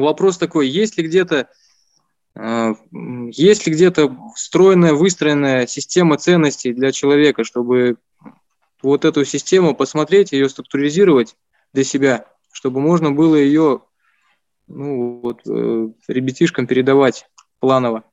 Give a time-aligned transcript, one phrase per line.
[0.00, 1.48] вопрос такой, есть ли где-то
[2.34, 2.74] э,
[3.30, 7.96] есть ли где-то встроенная, выстроенная система ценностей для человека, чтобы
[8.82, 11.36] вот эту систему посмотреть, ее структуризировать
[11.72, 13.82] для себя, чтобы можно было ее
[14.66, 17.26] ну, вот, э, ребятишкам передавать
[17.60, 18.04] планово.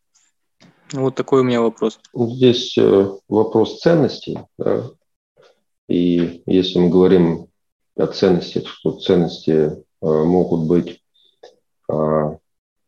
[0.91, 1.99] Вот такой у меня вопрос.
[2.13, 4.39] Здесь э, вопрос ценностей.
[4.57, 4.89] Да?
[5.88, 7.47] И если мы говорим
[7.95, 11.02] о ценностях, что ценности могут быть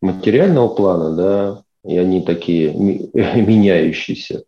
[0.01, 4.43] материального плана, да, и они такие меняющиеся,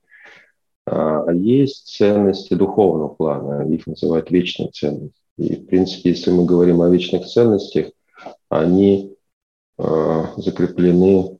[0.86, 5.20] а, а есть ценности духовного плана, их называют вечные ценности.
[5.38, 7.92] И, в принципе, если мы говорим о вечных ценностях,
[8.50, 9.16] они
[9.78, 11.38] э, закреплены,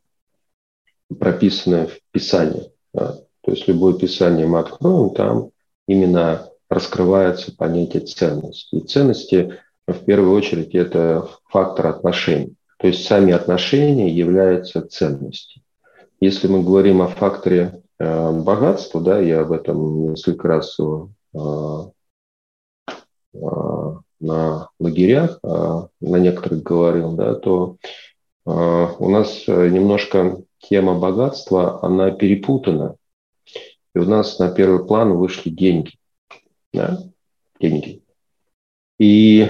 [1.20, 2.72] прописаны в Писании.
[2.94, 3.18] Да.
[3.42, 5.50] То есть любое Писание мы откроем, там
[5.88, 8.76] именно раскрывается понятие ценности.
[8.76, 12.56] И ценности, в первую очередь, это фактор отношений.
[12.80, 15.62] То есть сами отношения являются ценностью.
[16.22, 20.84] Если мы говорим о факторе э, богатства, да, я об этом несколько раз э,
[23.34, 23.40] э,
[24.22, 27.78] на лагерях, на некоторых говорил, да, то
[28.46, 32.96] у нас немножко тема богатства, она перепутана.
[33.96, 35.94] И у нас на первый план вышли деньги
[36.74, 37.00] да,
[37.60, 38.02] деньги.
[39.00, 39.50] И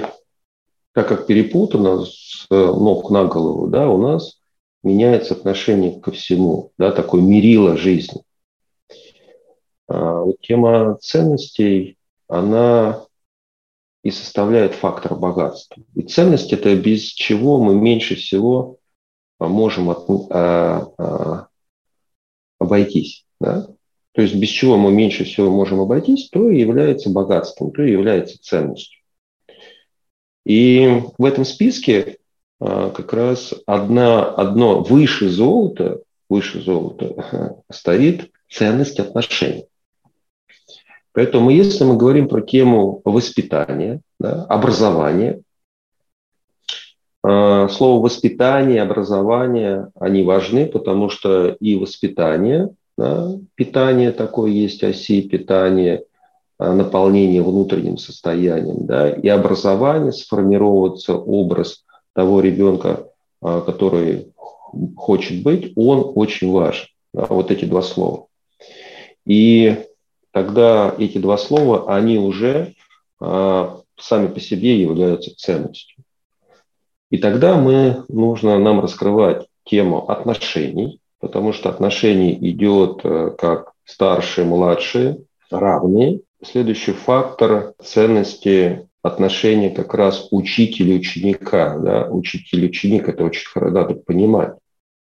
[1.00, 4.42] так как перепутано с ног на голову, да, у нас
[4.84, 8.22] меняется отношение ко всему, да, такой мерило жизни.
[9.88, 11.98] А вот тема ценностей,
[12.28, 13.06] она
[14.04, 15.82] и составляет фактор богатства.
[15.96, 18.76] И ценность– это без чего мы меньше всего
[19.40, 21.48] можем от, а, а,
[22.60, 23.26] обойтись.
[23.40, 23.68] Да?
[24.12, 27.92] то есть без чего мы меньше всего можем обойтись, то и является богатством, то и
[27.92, 28.99] является ценностью.
[30.50, 32.18] И в этом списке
[32.60, 39.66] а, как раз одна, одно выше золота, выше золота стоит ценность отношений.
[41.12, 45.40] Поэтому если мы говорим про тему воспитания, да, образования,
[47.24, 55.22] а, слово воспитание, образование, они важны, потому что и воспитание да, питание такое есть, оси
[55.22, 56.06] питания,
[56.60, 63.08] наполнение внутренним состоянием, да, и образование, сформироваться образ того ребенка,
[63.42, 64.34] а, который
[64.96, 66.88] хочет быть, он очень важен.
[67.14, 68.28] Да, вот эти два слова.
[69.26, 69.86] И
[70.32, 72.76] тогда эти два слова, они уже
[73.20, 76.04] а, сами по себе являются ценностью.
[77.10, 84.46] И тогда мы, нужно нам раскрывать тему отношений, потому что отношение идет э, как старшие,
[84.46, 85.20] младшие,
[85.50, 86.22] равные.
[86.42, 91.78] Следующий фактор ценности отношения как раз учителя и ученика.
[91.78, 92.08] Да?
[92.10, 94.54] Учитель и ученик– это очень надо понимать.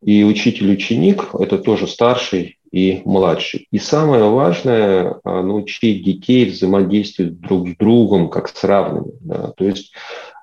[0.04, 3.68] И учитель и ученик– это тоже старший и младший.
[3.72, 9.14] И самое важное– научить детей взаимодействовать друг с другом как с равными.
[9.22, 9.52] Да?
[9.52, 9.94] То есть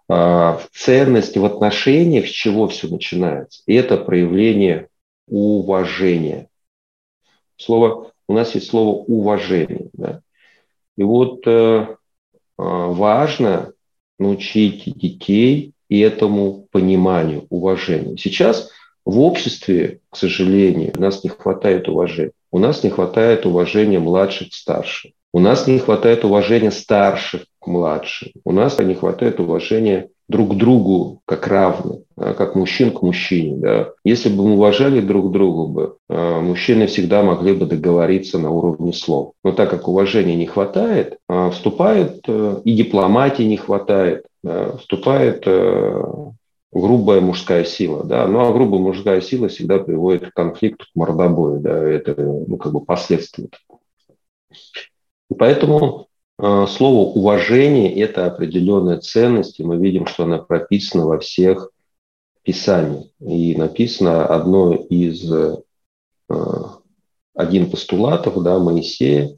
[0.09, 3.63] а, ценность в отношениях, с чего все начинается?
[3.67, 4.89] Это проявление
[5.29, 6.49] уважение.
[7.57, 9.89] Слово, у нас есть слово уважение.
[9.93, 10.23] Да?
[10.97, 11.87] И вот э,
[12.59, 13.73] а, важно
[14.19, 18.17] научить детей этому пониманию, уважению.
[18.17, 18.71] Сейчас
[19.05, 22.33] в обществе, к сожалению, у нас не хватает уважения.
[22.53, 25.13] У нас не хватает уважения младших к старшим.
[25.33, 28.33] У нас не хватает уважения старших к младшим.
[28.45, 33.57] У нас не хватает уважения друг другу как равны, а, как мужчин к мужчине.
[33.57, 33.91] Да.
[34.05, 38.93] Если бы мы уважали друг друга, бы, а, мужчины всегда могли бы договориться на уровне
[38.93, 39.33] слов.
[39.43, 44.25] Но так как уважения не хватает, а, вступает э, и дипломатии не хватает,
[44.79, 46.03] вступает э,
[46.73, 48.05] грубая мужская сила.
[48.05, 48.27] Да?
[48.29, 51.59] Ну а грубая мужская сила всегда приводит к конфликту, к мордобою.
[51.61, 51.77] Да?
[51.77, 53.49] Это ну, как бы последствия.
[55.31, 56.07] И поэтому
[56.41, 61.71] слово уважение– это определенная ценность, и мы видим, что она прописана во всех
[62.43, 63.07] писаниях.
[63.21, 65.57] И написано одно из, э,
[67.35, 69.37] один постулатов да, Моисея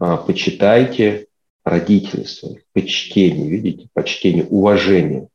[0.00, 1.28] э,– почитайте
[1.64, 5.28] родителей своих, почтение, видите, почтение, уважение.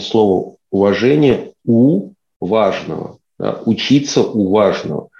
[0.00, 5.10] Слово уважение у важного, да, учиться у важного.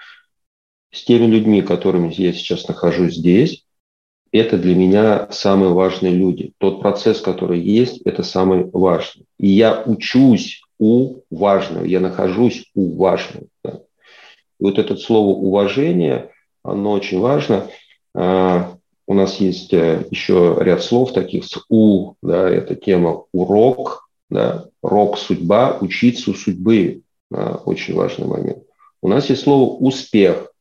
[0.91, 3.67] С теми людьми, которыми я сейчас нахожусь здесь,
[4.33, 6.53] это для меня самые важные люди.
[6.59, 9.27] Тот процесс, который есть, это самый важный.
[9.39, 13.47] И я учусь у важного, я нахожусь у важного.
[13.65, 13.81] Да.
[14.61, 16.31] И вот это слово уважение,
[16.63, 17.67] оно очень важно.
[18.15, 18.77] А,
[19.07, 24.67] у нас есть э, еще ряд слов таких с «у», да, это тема «урок», Да?
[24.83, 27.03] Рок– судьба, учиться у судьбы.
[27.31, 27.61] Да?
[27.65, 28.65] Очень важный момент.
[29.01, 30.53] У нас есть слово «успех».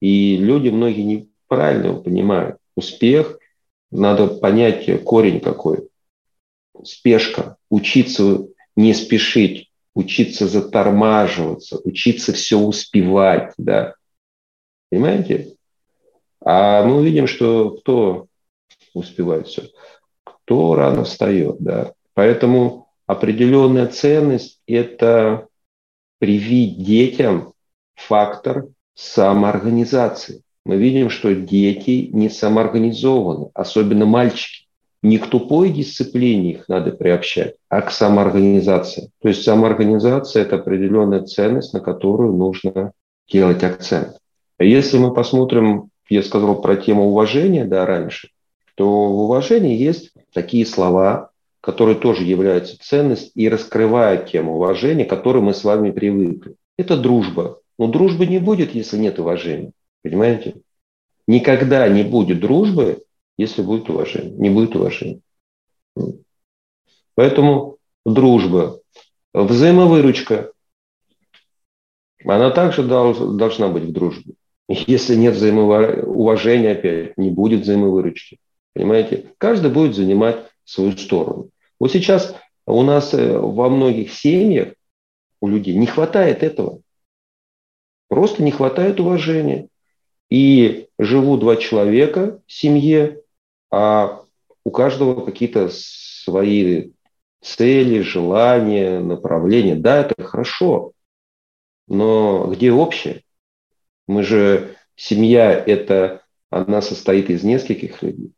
[0.00, 2.58] И люди многие неправильно его понимают.
[2.76, 3.38] Успех,
[3.90, 5.88] надо понять корень какой.
[6.84, 8.46] Спешка, учиться
[8.76, 13.94] не спешить, учиться затормаживаться, учиться все успевать, да.
[14.90, 15.56] Понимаете?
[16.44, 18.26] А мы увидим, что кто
[18.92, 19.70] успевает все,
[20.22, 21.94] кто рано встает, да.
[22.14, 25.48] Поэтому определенная ценность– это
[26.18, 27.54] привить детям
[27.94, 30.42] фактор самоорганизации.
[30.66, 34.66] Мы видим, что дети не самоорганизованы, особенно мальчики.
[35.00, 39.10] Не к тупой дисциплине их надо приобщать, а к самоорганизации.
[39.22, 42.90] То есть самоорганизация– это определенная ценность, на которую нужно
[43.30, 44.18] делать акцент.
[44.58, 48.30] А если мы посмотрим, я сказал про тему уважения да, раньше,
[48.74, 51.30] то в уважении есть такие слова,
[51.60, 56.56] которые тоже являются ценностью и раскрывают тему уважения, к которой мы с вами привыкли.
[56.76, 57.60] Это дружба.
[57.78, 59.70] Но дружбы не будет, если нет уважения.
[60.06, 60.62] Понимаете?
[61.26, 63.02] Никогда не будет дружбы,
[63.36, 64.30] если будет уважение.
[64.38, 65.20] Не будет уважения.
[67.16, 68.78] Поэтому дружба,
[69.34, 70.52] взаимовыручка,
[72.24, 74.34] она также должна быть в дружбе.
[74.68, 78.38] Если нет взаимоуважения, опять, не будет взаимовыручки.
[78.74, 79.32] Понимаете?
[79.38, 81.50] Каждый будет занимать свою сторону.
[81.80, 84.74] Вот сейчас у нас э, во многих семьях
[85.40, 86.80] у людей не хватает этого.
[88.08, 89.68] Просто не хватает уважения.
[90.30, 93.22] И живут два человека в семье,
[93.70, 94.22] а
[94.64, 96.90] у каждого какие-то свои
[97.40, 99.76] цели, желания, направления.
[99.76, 100.92] Да, это хорошо,
[101.86, 103.22] но где общее?
[104.08, 108.32] Мы же, семья, это она состоит из нескольких людей.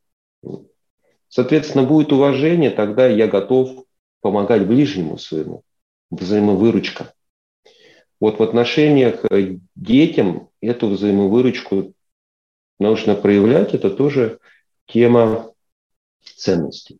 [1.29, 3.85] Соответственно, будет уважение, тогда я готов
[4.20, 5.62] помогать ближнему своему.
[6.11, 7.12] Взаимовыручка.
[8.20, 11.93] Вот в отношениях к детям эту взаимовыручку
[12.78, 13.75] нужно проявлять.
[13.75, 14.38] Это тоже
[14.87, 15.52] тема
[16.37, 16.99] ценностей.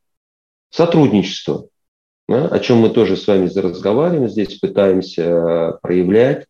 [0.71, 1.69] Сотрудничество,
[2.29, 6.47] да, о чем мы тоже с вами разговариваем, здесь пытаемся проявлять.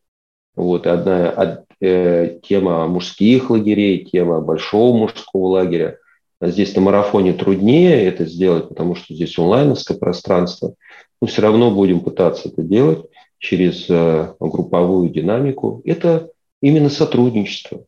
[0.56, 5.98] Вот одна э, тема мужских лагерей, тема большого мужского лагеря.
[6.40, 10.74] Здесь на марафоне труднее это сделать, потому что здесь онлайновское пространство.
[11.20, 13.06] Но все равно будем пытаться это делать
[13.38, 15.82] через э, групповую динамику.
[15.84, 17.84] Это именно сотрудничество.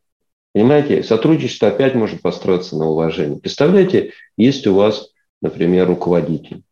[0.52, 3.38] Понимаете, сотрудничество опять может построиться на уважении.
[3.38, 6.62] Представляете, есть у вас, например, руководитель,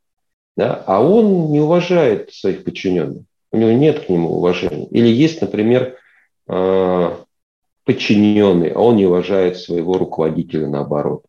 [0.57, 3.23] да, а он не уважает своих подчиненных,
[3.53, 4.87] у него нет к нему уважения.
[4.87, 5.97] Или есть, например,
[6.49, 7.11] э,
[7.85, 11.25] подчиненный, а он не уважает своего руководителя наоборот.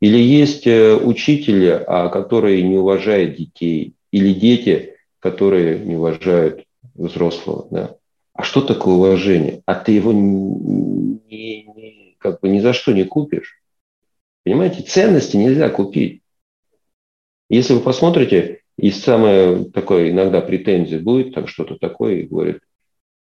[0.00, 7.68] Или есть э, учители, а которые не уважают детей, или дети, которые не уважают взрослого.
[7.70, 7.96] Да.
[8.34, 9.62] А что такое уважение?
[9.66, 13.62] А ты его не, не, как бы ни за что не купишь.
[14.44, 16.22] Понимаете, ценности нельзя купить.
[17.48, 22.60] Если вы посмотрите, и самая такой иногда претензия будет, там что-то такое, и говорит,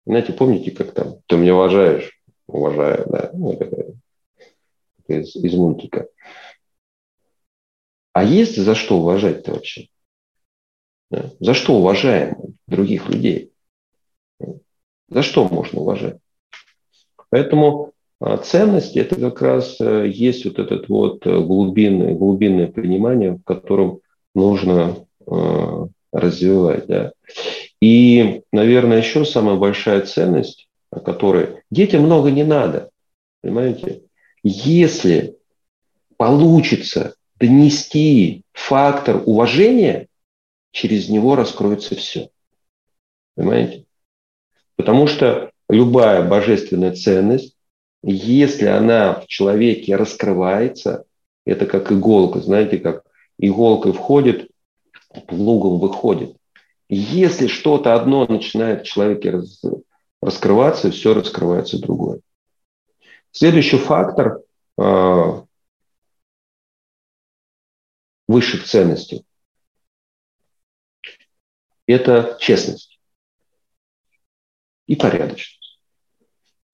[0.06, 2.20] знаете, помните, как там, ты меня уважаешь?
[2.46, 3.30] Уважаю, да.
[3.34, 3.94] Ну, такая,
[5.08, 6.08] из, из мультика.
[8.12, 9.88] А есть за что уважать-то вообще?
[11.10, 11.30] Да?
[11.40, 13.52] За что уважаем других людей?
[15.10, 16.18] За что можно уважать?
[17.30, 23.32] Поэтому а, ценности– это как раз э, есть вот это вот э, глубинное, глубинное понимание,
[23.32, 24.00] в котором
[24.34, 26.86] нужно э, развивать.
[26.86, 27.12] Да.
[27.80, 30.68] И, наверное, еще самая большая ценность,
[31.04, 32.90] которой детям много не надо.
[33.42, 34.02] Понимаете?
[34.42, 35.36] Если
[36.16, 40.08] получится донести фактор уважения,
[40.72, 42.28] через него раскроется все.
[43.34, 43.86] Понимаете?
[44.80, 47.54] Потому что любая божественная ценность,
[48.02, 51.04] если она в человеке раскрывается,
[51.44, 53.04] это как иголка, знаете, как
[53.36, 54.50] иголкой входит,
[55.26, 56.34] плугом выходит.
[56.88, 59.42] Если что-то одно начинает в человеке
[60.22, 62.20] раскрываться, все раскрывается другое.
[63.32, 64.40] Следующий фактор
[64.80, 65.42] э,
[68.28, 69.26] высших ценностей–
[71.86, 72.89] это честность
[74.90, 75.78] и порядочность.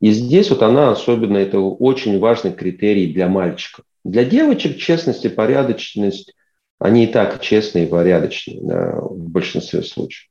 [0.00, 3.84] И здесь вот она особенно, это очень важный критерий для мальчиков.
[4.04, 6.34] Для девочек честность и порядочность,
[6.78, 10.30] они и так честные и порядочные да, в большинстве случаев.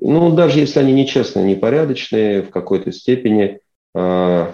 [0.00, 3.60] Ну, даже если они нечестные, непорядочные в какой-то степени,
[3.94, 4.52] э,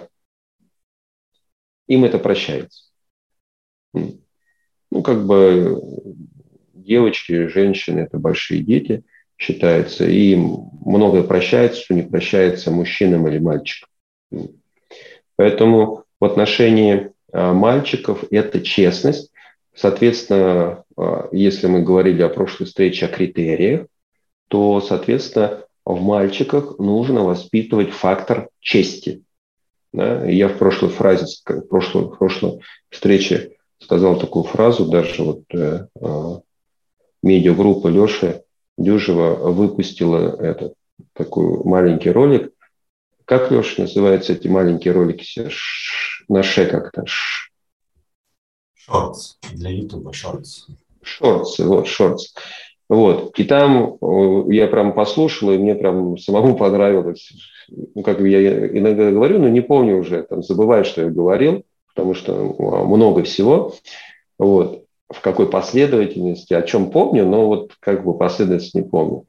[1.87, 2.83] им это прощается.
[3.93, 5.81] Ну, как бы
[6.73, 9.05] девочки, женщины– это большие дети,
[9.41, 13.89] считается, и многое прощается, что не прощается мужчинам или мальчикам.
[15.35, 19.31] Поэтому в отношении а, мальчиков это честность.
[19.73, 23.87] Соответственно, а, если мы говорили о прошлой встрече о критериях,
[24.47, 29.23] то, соответственно, в мальчиках нужно воспитывать фактор чести.
[29.91, 30.23] Да?
[30.29, 35.87] Я в прошлой фразе, в прошлой, в прошлой встрече сказал такую фразу, даже вот э,
[35.99, 36.39] э,
[37.23, 38.43] медиагруппа Леши
[38.77, 40.73] Дюжева выпустила этот
[41.13, 42.53] такой маленький ролик.
[43.25, 45.49] Как, Леша, называются эти маленькие ролики?
[46.27, 47.03] На ше как-то.
[48.73, 49.37] Шортс.
[49.53, 50.67] Для Ютуба шортс.
[51.01, 52.33] Шортс, вот, шортс.
[52.89, 53.37] Вот.
[53.39, 53.97] И там
[54.49, 57.31] я прям послушал, и мне прям самому понравилось.
[57.69, 62.13] Ну, как я иногда говорю, но не помню уже, там, забываю, что я говорил, потому
[62.13, 62.33] что
[62.85, 63.73] много всего.
[64.37, 64.83] Вот.
[65.11, 69.25] В какой последовательности, о чем помню, но вот как бы последовательность не помню.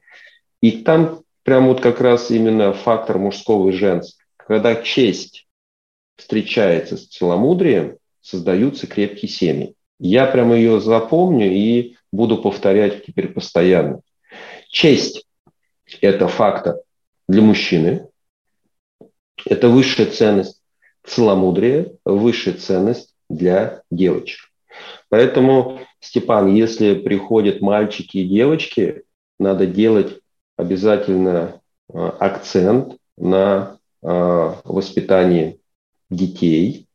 [0.61, 4.23] И там прям вот как раз именно фактор мужского и женского.
[4.37, 5.47] Когда честь
[6.15, 9.75] встречается с целомудрием, создаются крепкие семьи.
[9.99, 14.01] Я прямо ее запомню и буду повторять теперь постоянно.
[14.69, 15.25] Честь–
[16.01, 16.77] это фактор
[17.27, 18.07] для мужчины,
[19.45, 20.61] это высшая ценность.
[21.05, 24.52] Целомудрие– высшая ценность для девочек.
[25.09, 29.03] Поэтому, Степан, если приходят мальчики и девочки,
[29.39, 30.19] надо делать
[30.57, 31.61] обязательно
[31.91, 35.59] а, акцент на а, воспитании
[36.09, 36.87] детей,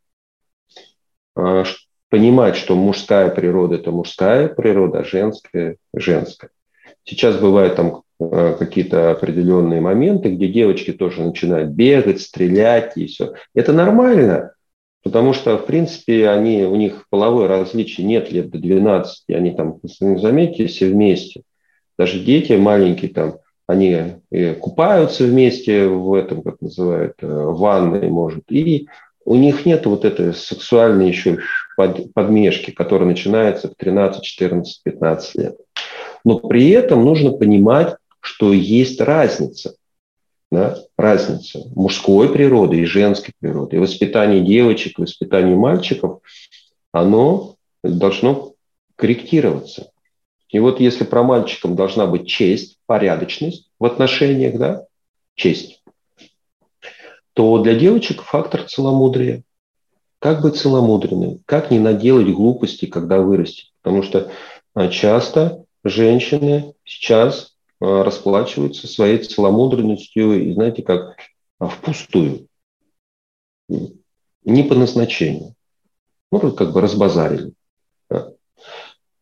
[1.36, 1.64] а,
[2.08, 6.50] понимать, что мужская природа– это мужская природа, а женская– женская.
[7.04, 13.34] Сейчас бывают там э, какие-то определенные моменты, где девочки тоже начинают бегать, стрелять и все.
[13.54, 14.52] Это нормально,
[15.02, 19.52] потому что, в принципе, они, у них половое различие нет лет до 12, и они
[19.52, 19.78] там,
[20.18, 21.42] заметьте, все вместе.
[21.98, 23.96] Даже дети маленькие там, они
[24.60, 28.88] купаются вместе в этом, как называют, э, ванной, может, и
[29.24, 31.38] у них нет вот этой сексуальной еще
[31.76, 35.56] под, подмешки, которая начинается в 13, 14, 15 лет.
[36.24, 39.74] Но при этом нужно понимать, что есть разница.
[40.50, 40.78] Да?
[40.96, 43.76] Разница мужской природы и женской природы.
[43.76, 46.20] И воспитание девочек, воспитание мальчиков,
[46.92, 48.54] оно должно
[48.96, 49.90] корректироваться.
[50.48, 54.86] И вот если про мальчиков должна быть честь, порядочность в отношениях, да,
[55.34, 55.82] честь,
[57.34, 59.42] то для девочек фактор целомудрия.
[60.18, 61.40] Как быть целомудренным?
[61.46, 63.66] Как не наделать глупости, когда вырастет?
[63.82, 64.32] Потому что
[64.74, 71.16] а, часто женщины сейчас расплачиваются своей целомудренностью, и знаете, как
[71.58, 72.48] а, впустую.
[73.68, 75.54] Не по назначению.
[76.30, 77.52] Ну, как бы разбазарили.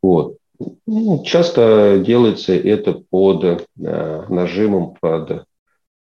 [0.03, 0.39] Вот.
[0.87, 5.47] Ну, часто делается это под э, нажимом, под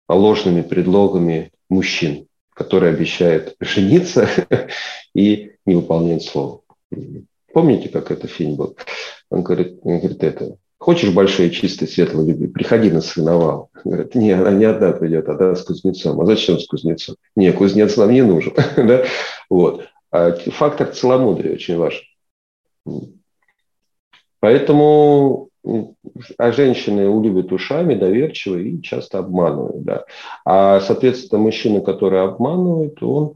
[0.09, 4.29] ложными предлогами мужчин, который обещает жениться
[5.15, 6.63] и не выполняет слово.
[7.53, 8.77] Помните, как это фильм был?
[9.31, 13.71] Он говорит, он говорит это, хочешь большой, чистой, светлой любви, приходи на сыновал.
[13.85, 16.21] Говорит, не, она не одна придет, а с кузнецом.
[16.21, 17.17] А зачем с кузнецом?
[17.35, 18.53] Не, кузнец нам не нужен.
[18.77, 19.05] да?
[19.49, 19.87] вот.
[20.11, 22.03] А фактор целомудрия очень важен.
[24.41, 25.51] Поэтому
[26.39, 29.83] а женщины любят ушами, доверчивые и часто обманывают.
[29.83, 30.05] Да.
[30.45, 33.35] А, соответственно, мужчина, который обманывает, он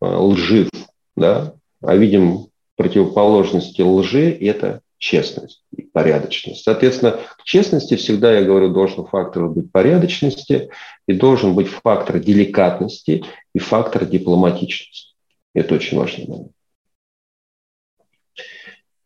[0.00, 0.68] а, лжив.
[1.16, 1.54] Да.
[1.82, 6.62] А видим противоположности лжи– это честность и порядочность.
[6.62, 10.70] Соответственно, к честности всегда, я говорю, должен фактор быть порядочности
[11.08, 15.14] и должен быть фактор деликатности и фактор дипломатичности.
[15.54, 16.52] Это очень важный момент.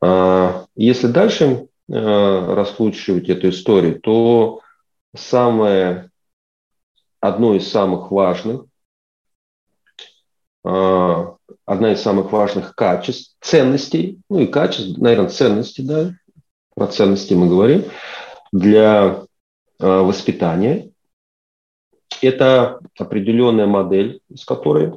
[0.02, 4.62] А, если дальше Э, раскручивать эту историю, то
[5.14, 6.10] самое,
[7.20, 8.64] одно из самых важных,
[10.64, 11.33] э,
[11.66, 16.12] одна из самых важных качеств, ценностей, ну и качеств, наверное, ценностей, да,
[16.74, 17.84] про ценности мы говорим,
[18.52, 19.22] для
[19.78, 20.90] э, воспитания.
[22.20, 24.92] Это определенная модель, с которой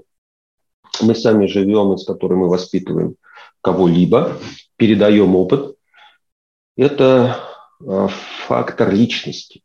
[1.02, 3.16] мы сами живем, из которой мы воспитываем
[3.62, 4.38] кого-либо,
[4.78, 5.76] передаем опыт–
[6.78, 7.40] это
[7.86, 9.64] а, фактор личности.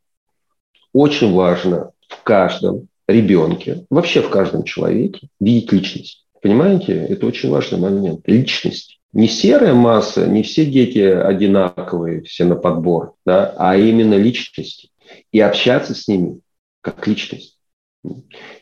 [0.92, 6.21] Очень важно в каждом ребенке, вообще в каждом человеке видеть личность.
[6.42, 8.20] Понимаете, это очень важный момент.
[8.26, 9.00] Личность.
[9.12, 14.90] Не серая масса, не все дети одинаковые, все на подбор, да, а именно личности.
[15.30, 16.40] И общаться с ними
[16.80, 17.58] как личность.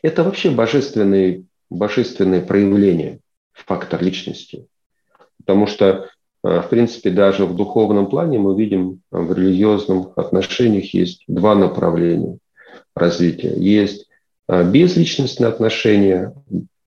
[0.02, 3.20] Это вообще божественное, божественное проявление,
[3.52, 4.66] фактор личности.
[5.38, 6.10] Потому что
[6.42, 12.38] в принципе, даже в духовном плане мы видим в религиозных отношениях есть два направления
[12.94, 13.52] развития.
[13.56, 14.08] Есть
[14.48, 16.34] безличностные отношения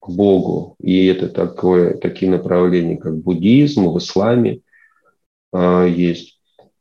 [0.03, 4.59] к Богу, и это такое, такие направления, как буддизм, в исламе
[5.53, 6.33] есть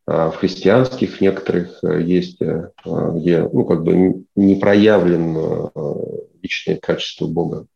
[0.05, 5.95] а, в христианских некоторых э, есть, э, а, где ну, как бы не проявлено э,
[6.43, 7.67] личное качество Бога.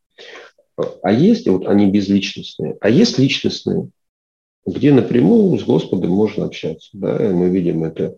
[1.03, 3.89] А есть, вот они безличностные, а есть личностные,
[4.67, 6.91] где напрямую с Господом можно общаться.
[6.93, 7.17] Да?
[7.25, 8.17] И мы видим это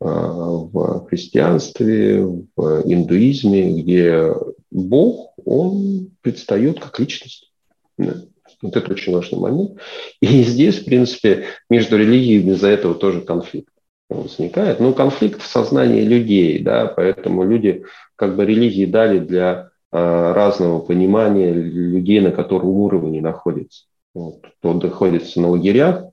[0.00, 4.34] в христианстве, в индуизме, где
[4.74, 7.52] Бог, он предстает как личность.
[7.96, 9.78] Вот это очень важный момент.
[10.20, 13.68] И здесь, в принципе, между религиями из-за этого тоже конфликт
[14.10, 14.80] возникает.
[14.80, 17.84] Ну, конфликт в сознании людей, да, поэтому люди
[18.16, 23.84] как бы религии дали для а, разного понимания людей, на котором уровне находится.
[24.12, 24.40] Вот.
[24.58, 26.06] Кто находится на лагерях,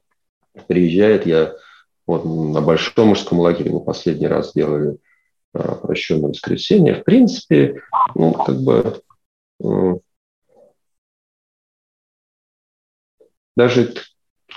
[0.67, 1.53] приезжает, я
[2.05, 4.97] вот на Большом мужском лагере мы последний раз делали
[5.53, 6.95] прощенное воскресенье.
[6.95, 7.81] В принципе,
[8.15, 9.01] ну, как бы
[13.55, 13.93] даже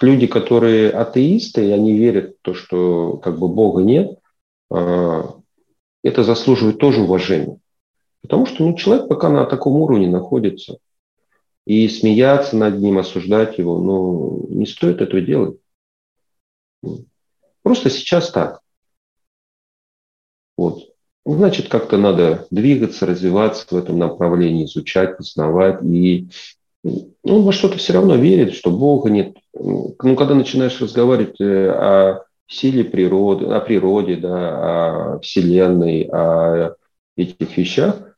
[0.00, 4.18] люди, которые атеисты, и они верят в то, что как бы Бога нет,
[4.70, 5.40] а,
[6.02, 7.58] это заслуживает тоже уважения.
[8.22, 10.78] Потому что ну, человек пока на таком уровне находится.
[11.66, 15.58] И смеяться над ним, осуждать его, ну, не стоит этого делать.
[17.62, 18.60] Просто сейчас так.
[20.56, 20.83] Вот.
[21.26, 26.28] Значит, как-то надо двигаться, развиваться в этом направлении, изучать, познавать и
[27.22, 29.36] он во что-то все равно верит, что Бога нет.
[29.54, 36.74] Ну, когда начинаешь разговаривать э, о силе природы, о природе, да, о Вселенной, о
[37.16, 38.16] этих вещах,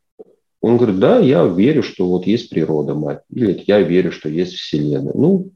[0.60, 4.54] он говорит, да, я верю, что вот есть природа, мать, или я верю, что есть
[4.54, 5.12] Вселенная.
[5.14, 5.52] Ну,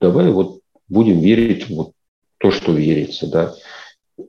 [0.00, 1.92] давай вот будем верить вот
[2.38, 3.54] то, что верится, да.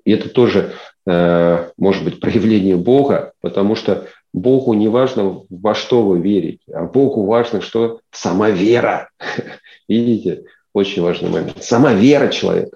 [0.06, 0.74] И это тоже
[1.08, 7.26] может быть проявление Бога, потому что Богу не важно, во что вы верите, а Богу
[7.26, 9.10] важно, что сама вера.
[9.88, 10.43] Видите,
[10.74, 11.63] очень важный момент.
[11.63, 12.76] Сама вера человека.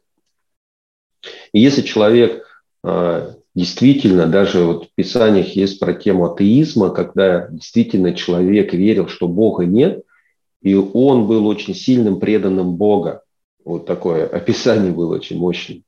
[1.51, 2.45] И если человек
[2.83, 9.27] а, действительно, даже вот в Писаниях есть про тему атеизма, когда действительно человек верил, что
[9.27, 10.03] Бога нет,
[10.61, 13.23] и он был очень сильным преданным Бога.
[13.63, 15.83] Вот такое описание было очень мощным.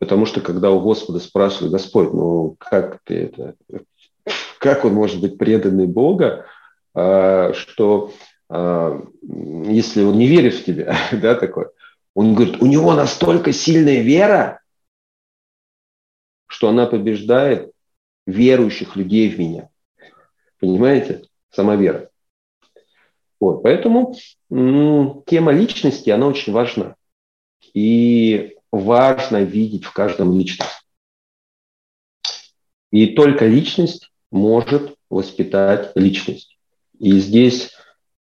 [0.00, 3.54] Потому что когда у Господа спрашивают, Господь, ну как ты это,
[4.58, 6.46] как он может быть преданный Бога,
[6.94, 8.10] а, что
[8.48, 11.66] а, если он не верит в тебя, да, такой,
[12.14, 14.62] он говорит, у него настолько сильная вера,
[16.46, 17.70] что она побеждает
[18.26, 19.68] верующих людей в меня.
[20.60, 21.26] Понимаете?
[21.50, 22.08] Сама вера.
[23.38, 24.16] Вот, поэтому
[24.50, 26.96] м- тема личности, она очень важна.
[27.74, 30.86] И важно видеть в каждом личность.
[32.92, 36.58] И только личность может воспитать личность.
[36.98, 37.72] И здесь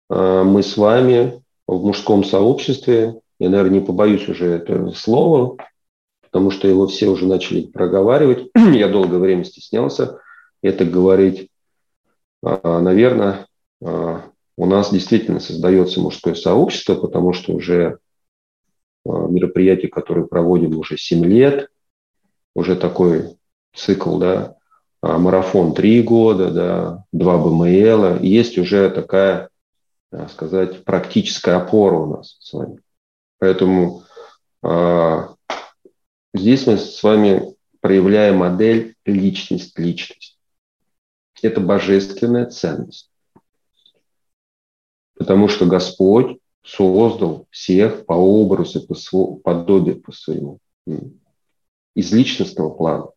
[0.09, 5.57] э, мы с вами в мужском сообществе, я, наверное, не побоюсь уже этого слова,
[6.21, 8.49] потому что его все уже начали проговаривать.
[8.55, 10.19] я долгое время стеснялся
[10.61, 11.49] это говорить.
[12.43, 13.47] А, наверное,
[13.83, 14.23] а,
[14.57, 17.99] у нас действительно создается мужское сообщество, потому что уже
[19.09, 21.69] а, мероприятие, которое проводим уже 7 лет,
[22.55, 23.37] уже такой
[23.73, 24.57] цикл, да,
[25.01, 28.19] а, марафон три года, да, два БМЛ.
[28.21, 29.49] Есть уже такая,
[30.11, 32.79] так сказать, практическая опора у нас с вами.
[33.39, 34.03] Поэтому
[34.63, 35.35] а,
[36.33, 40.37] здесь мы с вами проявляем модель личность-личность.
[41.41, 43.11] Это божественная ценность.
[45.15, 50.59] Потому что Господь создал всех по образу, по подобию по своему,
[51.95, 53.07] из личностного плана.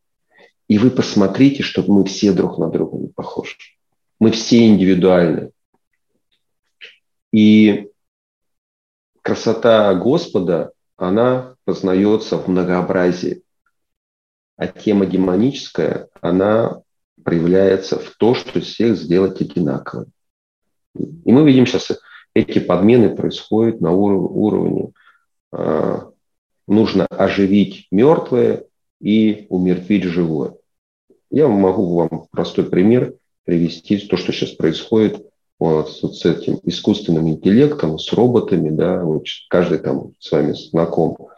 [0.68, 3.56] И вы посмотрите, что мы все друг на друга не похожи.
[4.20, 5.50] Мы все индивидуальны.
[7.32, 7.90] И
[9.22, 13.42] красота Господа, она познается в многообразии.
[14.56, 16.82] А тема демоническая, она
[17.24, 20.06] проявляется в то, что всех сделать одинаково.
[20.94, 21.98] И мы видим сейчас,
[22.34, 24.92] эти подмены происходят на уровне.
[25.52, 26.00] Э,
[26.66, 28.64] нужно оживить мертвое
[29.00, 30.54] и умертвить живое.
[31.30, 33.14] Я могу вам простой пример
[33.44, 35.26] привести, то, что сейчас происходит
[35.58, 41.28] вот, с этим искусственным интеллектом, с роботами, да, вот каждый там с вами знаком,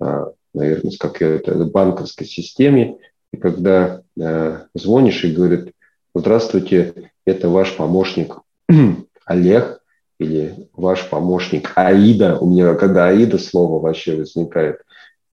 [0.00, 2.98] а, наверное, с какой-то банковской системе,
[3.32, 5.72] и когда э, звонишь и говорит,
[6.14, 8.36] здравствуйте, это ваш помощник
[9.24, 9.81] Олег,
[10.22, 12.38] или ваш помощник Аида.
[12.38, 14.82] У меня, когда Аида слово вообще возникает,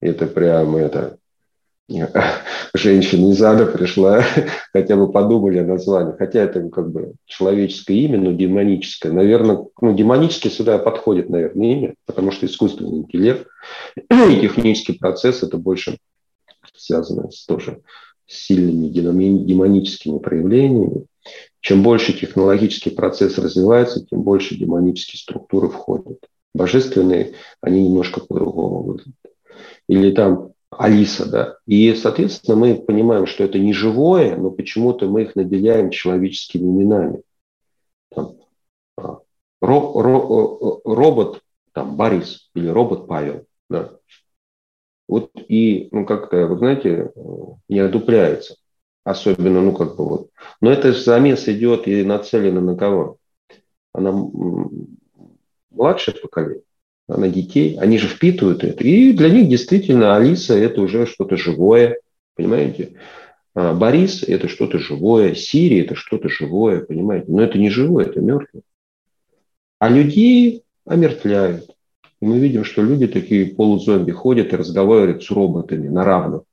[0.01, 1.17] это прямо это
[2.73, 4.23] женщина из ада пришла,
[4.73, 6.15] хотя бы подумали о названии.
[6.17, 9.11] Хотя это как бы человеческое имя, но демоническое.
[9.11, 13.47] Наверное, ну, демонически сюда подходит, наверное, имя, потому что искусственный интеллект
[13.95, 15.97] и технический процесс– это больше
[16.75, 17.81] связано с, тоже
[18.25, 21.05] сильными демоническими проявлениями.
[21.61, 26.19] Чем больше технологический процесс развивается, тем больше демонические структуры входят.
[26.53, 29.15] Божественные, они немножко по-другому выглядят.
[29.87, 31.57] Или там Алиса, да.
[31.65, 37.23] И, соответственно, мы понимаем, что это не живое, но почему-то мы их наделяем человеческими именами.
[38.13, 38.35] Там,
[38.97, 39.19] а,
[39.61, 41.41] ро, ро, робот
[41.73, 43.45] там, Борис или робот Павел.
[43.69, 43.91] Да.
[45.07, 47.11] Вот и, ну, как-то, вы знаете,
[47.67, 48.55] не одупляется.
[49.03, 50.29] Особенно, ну, как бы вот.
[50.61, 53.17] Но это замес идет и нацелено на кого?
[53.93, 54.13] Она
[55.71, 56.63] младшее поколение
[57.07, 58.83] на детей, они же впитывают это.
[58.83, 61.99] И для них действительно Алиса– это уже что-то живое,
[62.35, 62.93] понимаете?
[63.55, 67.25] А Борис– это что-то живое, Сирия– это что-то живое, понимаете?
[67.29, 68.61] Но это не живое, это мертвое.
[69.79, 71.75] А людей омертвляют.
[72.21, 76.43] И мы видим, что люди такие полузомби ходят и разговаривают с роботами на равных.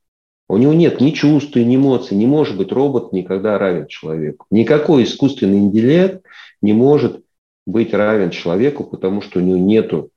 [0.48, 2.16] У него нет ни чувств, ни эмоций.
[2.16, 4.46] Не может быть робот никогда равен человеку.
[4.50, 6.24] Никакой искусственный интеллект
[6.62, 7.24] не может
[7.66, 10.10] быть равен человеку, потому что у него нету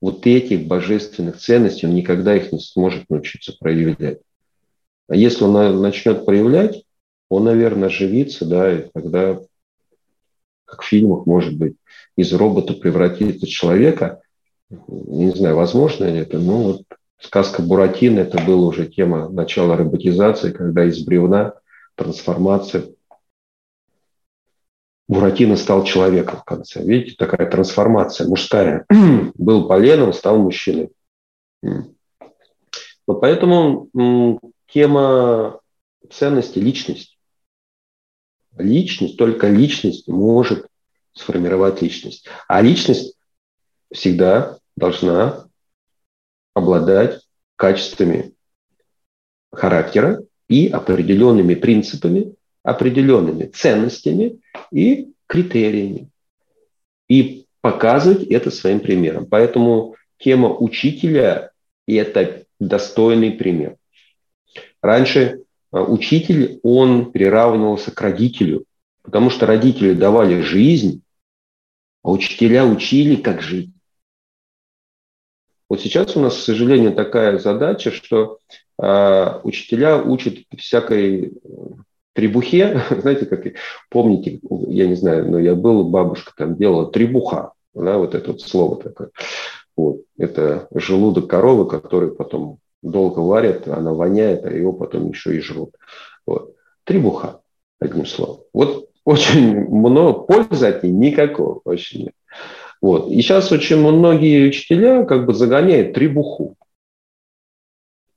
[0.00, 4.20] вот этих божественных ценностей, он никогда их не сможет научиться проявлять.
[5.08, 6.84] А если он начнет проявлять,
[7.28, 9.40] он, наверное, оживится, да, и тогда,
[10.64, 11.76] как в фильмах, может быть,
[12.16, 14.22] из робота превратится в человека.
[14.88, 16.82] Не знаю, возможно ли это, но вот
[17.22, 21.54] сказка Буратино, это была уже тема начала роботизации, когда из бревна
[21.94, 22.84] трансформация
[25.08, 26.82] Буратино стал человеком в конце.
[26.82, 28.86] Видите, такая трансформация мужская.
[29.34, 30.90] Был поленом, стал мужчиной.
[33.06, 33.88] Вот поэтому
[34.68, 35.60] тема
[36.10, 37.18] ценности– личность.
[38.56, 40.66] Личность, только личность может
[41.14, 42.26] сформировать личность.
[42.48, 43.16] А личность
[43.92, 45.46] всегда должна
[46.54, 47.20] обладать
[47.56, 48.32] качествами
[49.52, 56.10] характера и определенными принципами, определенными ценностями и критериями.
[57.08, 59.26] И показывать это своим примером.
[59.26, 61.52] Поэтому тема учителя–
[61.86, 63.76] это достойный пример.
[64.82, 68.64] Раньше а, учитель, он приравнивался к родителю,
[69.02, 71.02] потому что родители давали жизнь,
[72.02, 73.70] а учителя учили, как жить.
[75.72, 78.36] Вот сейчас у нас, к сожалению, такая задача, что
[78.78, 81.32] э, учителя учат всякой
[82.12, 83.46] требухе, знаете, как
[83.88, 88.42] помните, я не знаю, но я был, бабушка там делала требуха, да, вот это вот
[88.42, 89.12] слово такое.
[89.74, 90.02] Вот.
[90.18, 95.74] Это желудок коровы, который потом долго варят, она воняет, а его потом еще и жрут.
[96.26, 96.54] Вот.
[96.84, 97.40] Требуха,
[97.80, 98.40] одним словом.
[98.52, 102.14] Вот очень много пользы от ней никакого вообще нет.
[102.82, 103.10] Вот.
[103.10, 106.56] И сейчас очень многие учителя как бы загоняют требуху.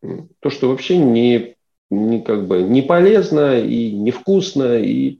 [0.01, 1.55] То, что вообще не
[1.89, 5.19] не, как бы, не полезно и невкусно, и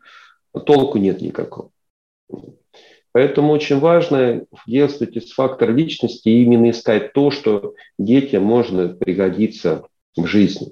[0.66, 1.70] толку нет никакого.
[3.12, 9.86] Поэтому очень важно действовать из фактора личности и именно искать то, что детям можно пригодиться
[10.18, 10.70] в жизни.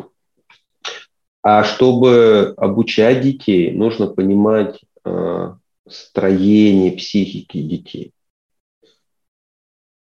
[1.41, 5.53] А чтобы обучать детей, нужно понимать э,
[5.87, 8.11] строение психики детей.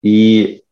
[0.02, 0.64] И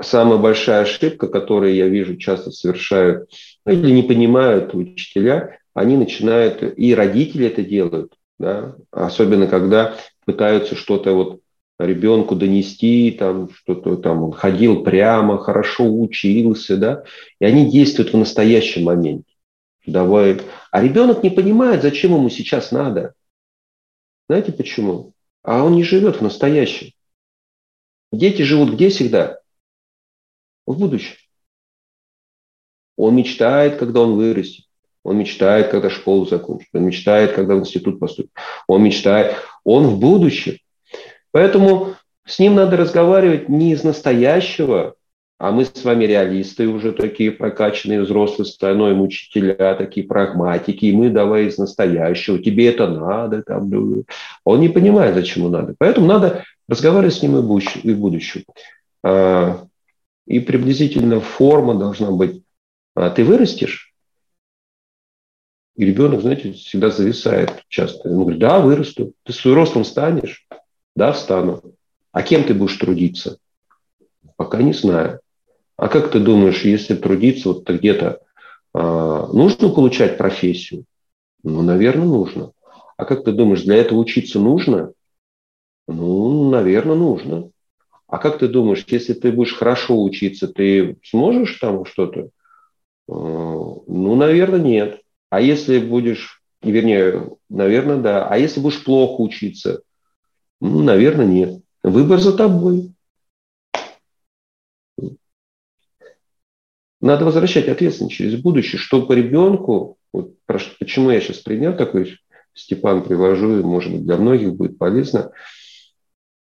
[0.00, 3.30] самая большая ошибка, которую я вижу часто совершают
[3.66, 11.12] или не понимают учителя, они начинают, и родители это делают, да, особенно когда пытаются что-то
[11.12, 11.40] вот
[11.78, 17.04] ребенку донести, там что-то там он ходил прямо, хорошо учился, да,
[17.40, 19.32] и они действуют в настоящем моменте.
[19.86, 20.40] Давай.
[20.70, 23.14] А ребенок не понимает, зачем ему сейчас надо.
[24.28, 25.12] Знаете почему?
[25.42, 26.90] А он не живет в настоящем.
[28.12, 29.38] Дети живут где всегда?
[30.68, 31.16] в будущем.
[32.96, 34.66] Он мечтает, когда он вырастет.
[35.02, 36.68] Он мечтает, когда школу закончит.
[36.74, 38.32] Он мечтает, когда в институт поступит.
[38.66, 39.36] Он мечтает.
[39.64, 40.58] Он в будущем.
[41.30, 41.94] Поэтому
[42.26, 44.96] с ним надо разговаривать не из настоящего,
[45.38, 51.10] а мы с вами реалисты уже такие прокачанные взрослые, становим учителя, такие прагматики, и мы
[51.10, 53.42] давай из настоящего, тебе это надо.
[53.44, 53.70] Там.
[54.44, 55.74] Он не понимает, зачем ему надо.
[55.78, 58.44] Поэтому надо разговаривать с ним и в будущем.
[59.02, 59.66] А,
[60.26, 62.42] и приблизительно форма должна быть.
[62.94, 63.94] А ты вырастешь?
[65.76, 68.10] И ребенок, знаете, всегда зависает часто.
[68.10, 69.12] Он говорит, да, вырасту.
[69.22, 70.46] Ты с ростом станешь?
[70.96, 71.62] Да, встану.
[72.10, 73.38] А кем ты будешь трудиться?
[74.36, 75.20] Пока не знаю.
[75.76, 78.20] А как ты думаешь, если трудиться вот где-то,
[78.74, 80.84] э, нужно получать профессию?
[81.44, 82.50] Ну, наверное, нужно.
[82.96, 84.92] А как ты думаешь, для этого учиться нужно?
[85.88, 87.50] Ну, наверное, нужно.
[88.06, 92.20] А как ты думаешь, если ты будешь хорошо учиться, ты сможешь там что-то?
[92.20, 92.28] Э,
[93.08, 95.00] ну, наверное, нет.
[95.30, 98.28] А если будешь, вернее, наверное, да.
[98.28, 99.82] А если будешь плохо учиться?
[100.60, 101.62] Ну, наверное, нет.
[101.82, 102.92] Выбор за тобой.
[107.00, 112.18] Надо возвращать ответственность через будущее, чтобы ребенку, вот почему я сейчас пример такой,
[112.52, 115.30] Степан, привожу, и, может быть, для многих будет полезно,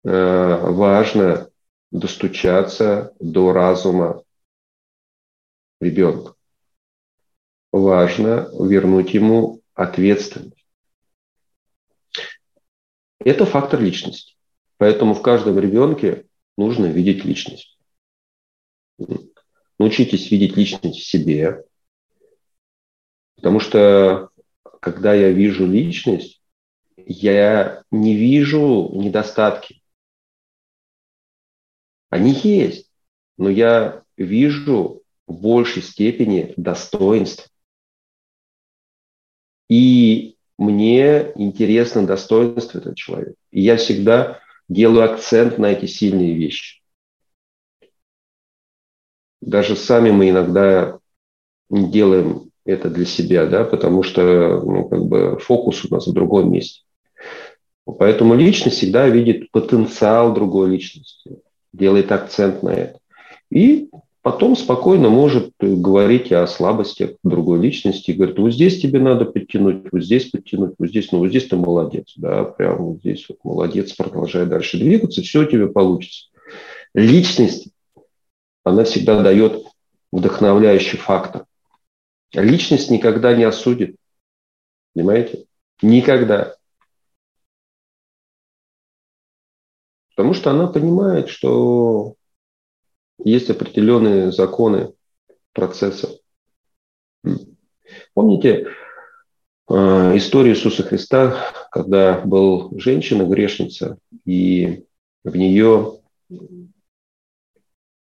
[0.03, 1.49] важно
[1.91, 4.23] достучаться до разума
[5.81, 6.35] ребенка.
[7.71, 10.65] Важно вернуть ему ответственность.
[13.19, 14.35] Это фактор личности.
[14.77, 16.25] Поэтому в каждом ребенке
[16.57, 17.77] нужно видеть личность.
[19.77, 21.65] Научитесь видеть личность в себе.
[23.35, 24.29] Потому что
[24.81, 26.41] когда я вижу личность,
[26.97, 29.78] я не вижу недостатки.
[32.09, 32.89] Они есть,
[33.37, 37.45] но я вижу в большей степени достоинство.
[39.69, 43.35] И мне интересно достоинство этого человека.
[43.51, 46.81] И я всегда делаю акцент на эти сильные вещи.
[49.41, 50.99] Даже сами мы иногда
[51.69, 56.13] не делаем это для себя, да, потому что ну, как бы фокус у нас в
[56.13, 56.81] другом месте.
[57.85, 61.39] Поэтому личность всегда видит потенциал другой личности,
[61.73, 62.99] делает акцент на это.
[63.51, 63.89] И
[64.21, 68.11] потом спокойно может говорить о слабостях другой личности.
[68.11, 71.55] Говорит, вот здесь тебе надо подтянуть, вот здесь подтянуть, вот здесь, ну вот здесь ты
[71.55, 76.27] молодец, да, прям вот здесь вот молодец, продолжай дальше двигаться, все у тебя получится.
[76.93, 77.69] Личность,
[78.63, 79.63] она всегда дает
[80.11, 81.45] вдохновляющий фактор.
[82.33, 83.95] Личность никогда не осудит.
[84.93, 85.45] Понимаете?
[85.81, 86.55] Никогда.
[90.19, 92.15] Потому что она понимает, что
[93.23, 94.91] есть определенные законы
[95.53, 96.09] процесса.
[98.13, 98.67] Помните
[99.69, 104.83] э, историю Иисуса Христа, когда был женщина-грешница, и
[105.23, 106.01] в нее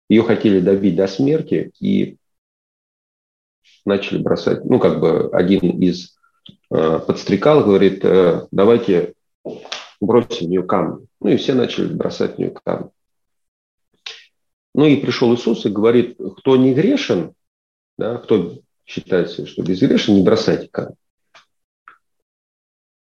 [0.10, 2.17] ее хотели добить до смерти, и
[3.86, 6.17] начали бросать, ну, как бы один из
[6.71, 9.13] э, подстрекал, говорит, э, давайте
[10.05, 11.07] бросим в нее камни.
[11.19, 12.89] Ну, и все начали бросать в нее камни.
[14.73, 17.33] Ну и пришел Иисус и говорит, кто не грешен,
[17.97, 18.53] да, кто
[18.85, 20.95] считается, что безгрешен, не бросайте камни.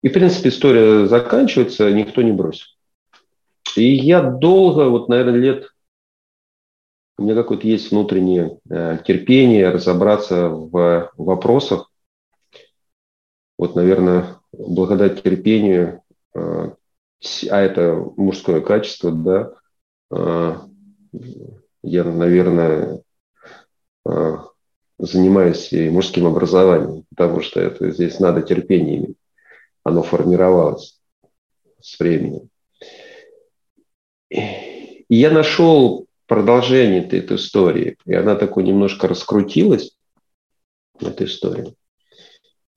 [0.01, 2.67] И, в принципе, история заканчивается, никто не бросил.
[3.75, 5.69] И я долго, вот, наверное, лет,
[7.17, 11.91] у меня какое-то есть внутреннее э, терпение разобраться в вопросах.
[13.57, 16.01] Вот, наверное, благодаря терпению,
[16.33, 16.71] э,
[17.49, 19.53] а это мужское качество, да,
[20.11, 20.55] э,
[21.83, 23.01] я, наверное,
[24.05, 24.37] э,
[24.97, 29.17] занимаюсь и мужским образованием, потому что это здесь надо терпение иметь.
[29.83, 30.99] Оно формировалось
[31.81, 32.49] с временем.
[34.29, 39.95] И я нашел продолжение этой, этой истории, и она такой немножко раскрутилась,
[40.99, 41.73] эта история.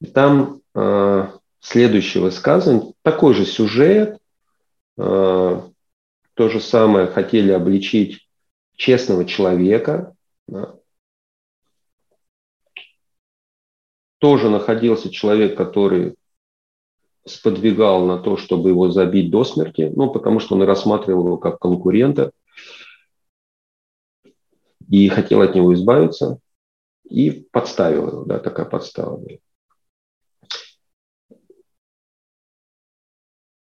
[0.00, 1.28] И там э,
[1.61, 4.18] следующее высказывание, такой же сюжет,
[4.96, 5.72] то
[6.37, 8.28] же самое хотели обличить
[8.76, 10.14] честного человека.
[10.46, 10.76] Да.
[14.18, 16.16] Тоже находился человек, который
[17.24, 21.59] сподвигал на то, чтобы его забить до смерти, ну, потому что он рассматривал его как
[21.59, 22.33] конкурента
[24.88, 26.38] и хотел от него избавиться,
[27.09, 29.20] и подставил его, да, такая подстава.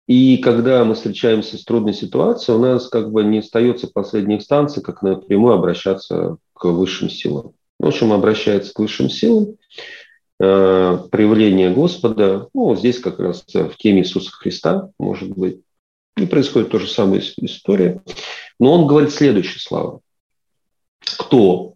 [0.07, 4.81] И когда мы встречаемся с трудной ситуацией, у нас как бы не остается последней инстанции,
[4.81, 7.53] как напрямую обращаться к высшим силам.
[7.79, 9.55] В общем, обращается к высшим силам,
[10.39, 15.61] э, проявление Господа, ну, здесь как раз в теме Иисуса Христа, может быть.
[16.17, 18.01] И происходит то же самое история.
[18.59, 20.01] Но он говорит следующие слова.
[20.99, 21.73] Кто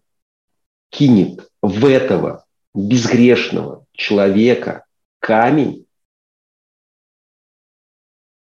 [0.90, 4.84] кинет в этого безгрешного человека
[5.18, 5.86] камень,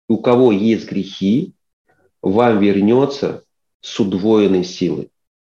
[0.09, 1.55] у кого есть грехи,
[2.23, 3.45] вам вернется
[3.81, 5.11] с удвоенной силой.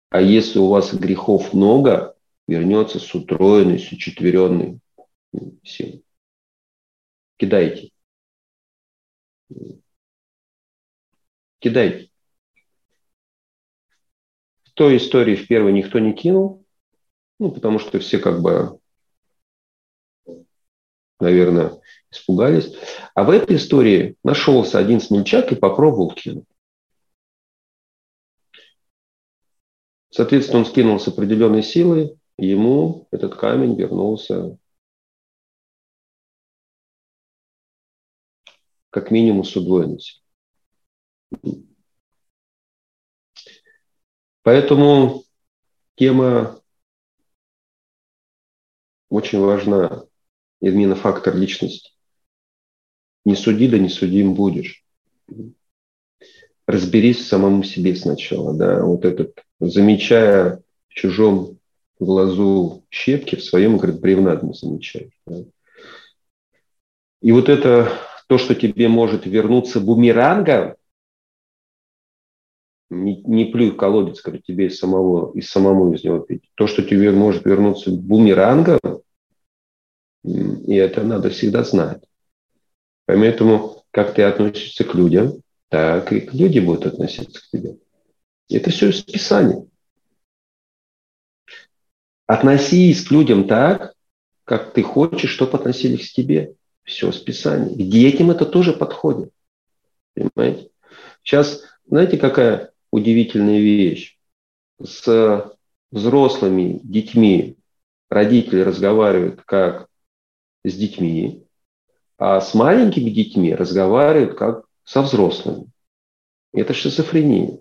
[0.09, 2.15] А если у вас грехов много,
[2.47, 4.79] вернется с утроенной, с учетверенной
[5.63, 6.03] силой.
[7.37, 7.91] Кидайте.
[11.59, 12.09] Кидайте.
[14.63, 16.65] В той истории в первой никто не кинул,
[17.39, 18.79] ну, потому что все как бы,
[21.23, 21.81] наверное,
[22.11, 22.75] испугались.
[23.15, 26.45] А в этой истории нашелся один смельчак и попробовал кинуть.
[30.11, 34.57] Соответственно, он скинул с определенной силой, ему этот камень вернулся
[38.91, 40.21] как минимум с удвоенностью.
[44.43, 45.23] Поэтому
[45.95, 46.61] тема
[49.09, 50.05] очень важна,
[50.69, 51.91] именно фактор личности.
[53.25, 54.83] Не суди, да не судим будешь.
[56.65, 61.57] Разберись самому себе сначала, да, вот этот, замечая в чужом
[61.99, 65.11] глазу щепки, в своем, говорит, бревна не замечаешь.
[65.25, 65.43] Да.
[67.21, 67.91] И вот это
[68.27, 70.75] то, что тебе может вернуться бумерангом,
[72.89, 76.49] не, не плюй в колодец, который тебе из самого, из самому из него пить.
[76.55, 78.79] То, что тебе может вернуться бумерангом,
[80.23, 82.01] и это надо всегда знать.
[83.05, 87.77] Поэтому, как ты относишься к людям, так и люди будут относиться к тебе.
[88.49, 89.65] Это все из Писания.
[92.25, 93.93] Относись к людям так,
[94.45, 96.55] как ты хочешь, чтобы относились к тебе.
[96.83, 97.75] Все с Писания.
[97.75, 99.31] К детям это тоже подходит.
[100.13, 100.69] Понимаете?
[101.23, 104.17] Сейчас, знаете, какая удивительная вещь?
[104.81, 105.55] С
[105.91, 107.57] взрослыми детьми
[108.09, 109.87] родители разговаривают как
[110.63, 111.45] с детьми,
[112.17, 115.67] а с маленькими детьми разговаривают как со взрослыми.
[116.53, 117.59] Это шизофрения.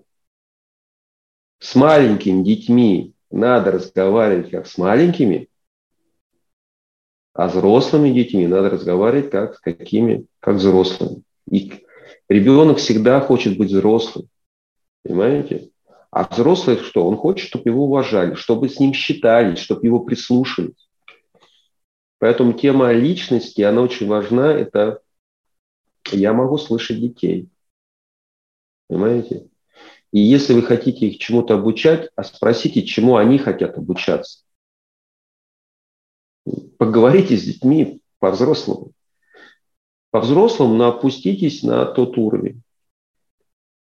[1.58, 5.48] С маленькими детьми надо разговаривать как с маленькими,
[7.34, 11.22] а взрослыми детьми надо разговаривать как с какими, как взрослыми.
[11.50, 11.72] И
[12.28, 14.28] ребенок всегда хочет быть взрослым.
[15.02, 15.70] Понимаете?
[16.10, 17.06] А взрослый что?
[17.06, 20.90] Он хочет, чтобы его уважали, чтобы с ним считались, чтобы его прислушались.
[22.22, 24.52] Поэтому тема личности, она очень важна.
[24.52, 25.02] Это
[26.12, 27.48] я могу слышать детей.
[28.87, 29.48] Понимаете?
[30.12, 34.44] И если вы хотите их чему-то обучать, а спросите, чему они хотят обучаться.
[36.78, 38.92] Поговорите с детьми по-взрослому.
[40.12, 42.62] По-взрослому, но опуститесь на тот уровень.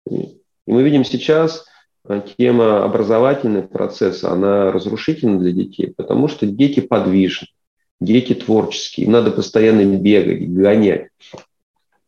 [0.07, 1.65] И мы видим сейчас,
[2.07, 7.47] э, тема образовательного процесса, она разрушительна для детей, потому что дети подвижны,
[7.99, 11.09] дети творческие, им надо постоянно бегать, гонять.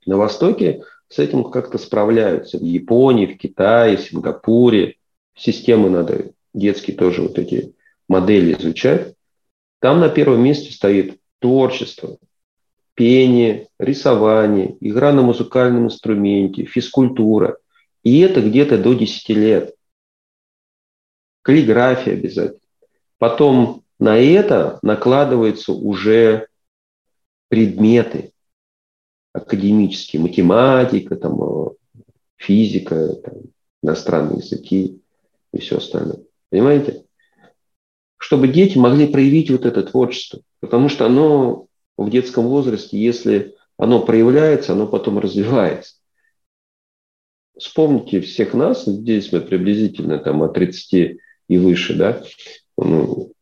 [0.05, 2.57] На Востоке с этим как-то справляются.
[2.57, 4.95] В Японии, в Китае, в Сингапуре.
[5.35, 7.73] Системы надо детские тоже вот эти
[8.07, 9.15] модели изучать.
[9.79, 12.17] Там на первом месте стоит творчество,
[12.93, 17.57] пение, рисование, игра на музыкальном инструменте, физкультура.
[18.03, 19.75] И это где-то до 10 лет.
[21.41, 22.59] Каллиграфия обязательно.
[23.17, 26.47] Потом на это накладываются уже
[27.47, 28.33] предметы
[29.31, 31.69] академические, математика, там, э,
[32.35, 33.35] физика, там,
[33.81, 35.01] иностранные языки
[35.53, 36.23] и все остальное.
[36.49, 37.05] Понимаете?
[38.21, 40.41] чтобы дети могли проявить вот это творчество.
[40.59, 41.65] Потому что оно
[41.97, 45.95] в детском возрасте, если оно проявляется, оно потом развивается.
[47.57, 52.23] Вспомните всех нас, здесь мы приблизительно там от 30 и выше, да,
[52.77, 53.33] ну,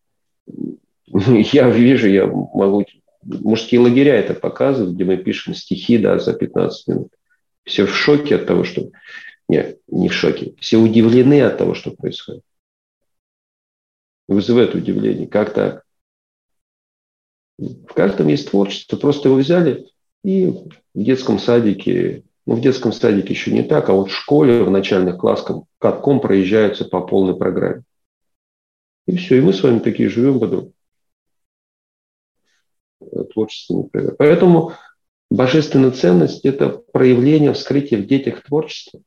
[1.08, 2.86] я вижу, я могу,
[3.24, 7.12] мужские лагеря это показывают, где мы пишем стихи, да, за 15 минут.
[7.66, 8.90] Все в шоке от того, что...
[9.48, 10.54] Нет, не в шоке.
[10.60, 12.44] Все удивлены от того, что происходит
[14.30, 15.28] вызывает удивление.
[15.28, 15.84] Как так?
[17.58, 18.96] В каждом есть творчество.
[18.96, 19.88] Просто его взяли
[20.24, 20.48] и
[20.94, 24.72] в детском садике, ну, в детском садике еще не так, а вот в школе, в
[24.72, 27.84] начальных классах катком проезжаются по полной программе.
[29.10, 30.72] И все, и мы с вами такие живем в году.
[33.34, 34.74] Творчество не Поэтому
[35.32, 39.02] божественная ценность– это проявление, вскрытия в детях творчества.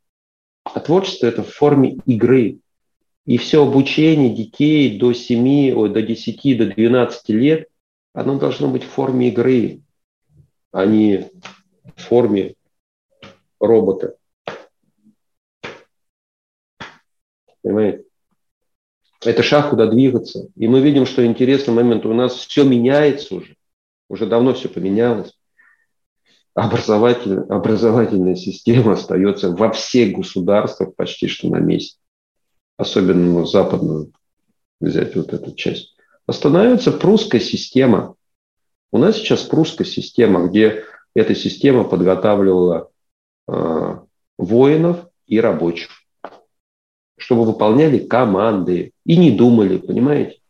[0.64, 2.58] А творчество– это в форме игры,
[3.26, 7.68] и все обучение детей до 7, ой, до 10, до 12 лет,
[8.12, 9.82] оно должно быть в форме игры,
[10.72, 11.30] а не
[11.94, 12.56] в форме
[13.60, 14.16] робота.
[17.62, 18.04] Понимаете?
[19.24, 20.48] Это шаг, куда двигаться.
[20.56, 22.06] И мы видим, что интересный момент.
[22.06, 23.56] У нас все меняется уже.
[24.08, 25.32] Уже давно все поменялось.
[26.54, 31.96] Образовательная, образовательная система остается во всех государствах почти что на месте
[32.76, 34.12] особенно западную,
[34.80, 35.96] взять вот эту часть,
[36.26, 38.16] останавливается прусская система.
[38.90, 42.90] У нас сейчас прусская система, где эта система подготавливала
[43.48, 43.98] э,
[44.38, 45.90] воинов и рабочих,
[47.22, 50.40] чтобы выполняли команды и не думали, понимаете?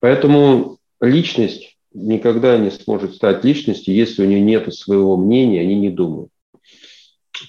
[0.00, 5.90] Поэтому личность никогда не сможет стать личностью, если у нее нет своего мнения, они не
[5.90, 6.30] думают.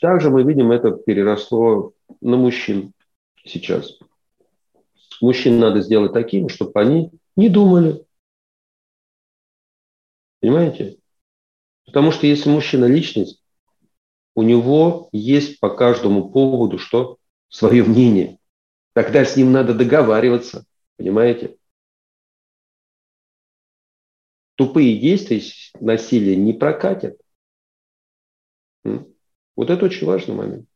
[0.01, 2.91] Также мы видим, это переросло на мужчин
[3.45, 3.97] сейчас.
[5.21, 8.03] Мужчин надо сделать такими, чтобы они не думали.
[10.41, 10.97] Понимаете?
[11.85, 13.40] Потому что если мужчина личность,
[14.35, 17.17] у него есть по каждому поводу что?
[17.49, 18.39] Свое мнение.
[18.93, 20.65] Тогда с ним надо договариваться.
[20.97, 21.57] Понимаете?
[24.55, 25.41] Тупые действия
[25.79, 27.17] насилия не прокатят.
[28.83, 30.67] Вот это очень важный момент.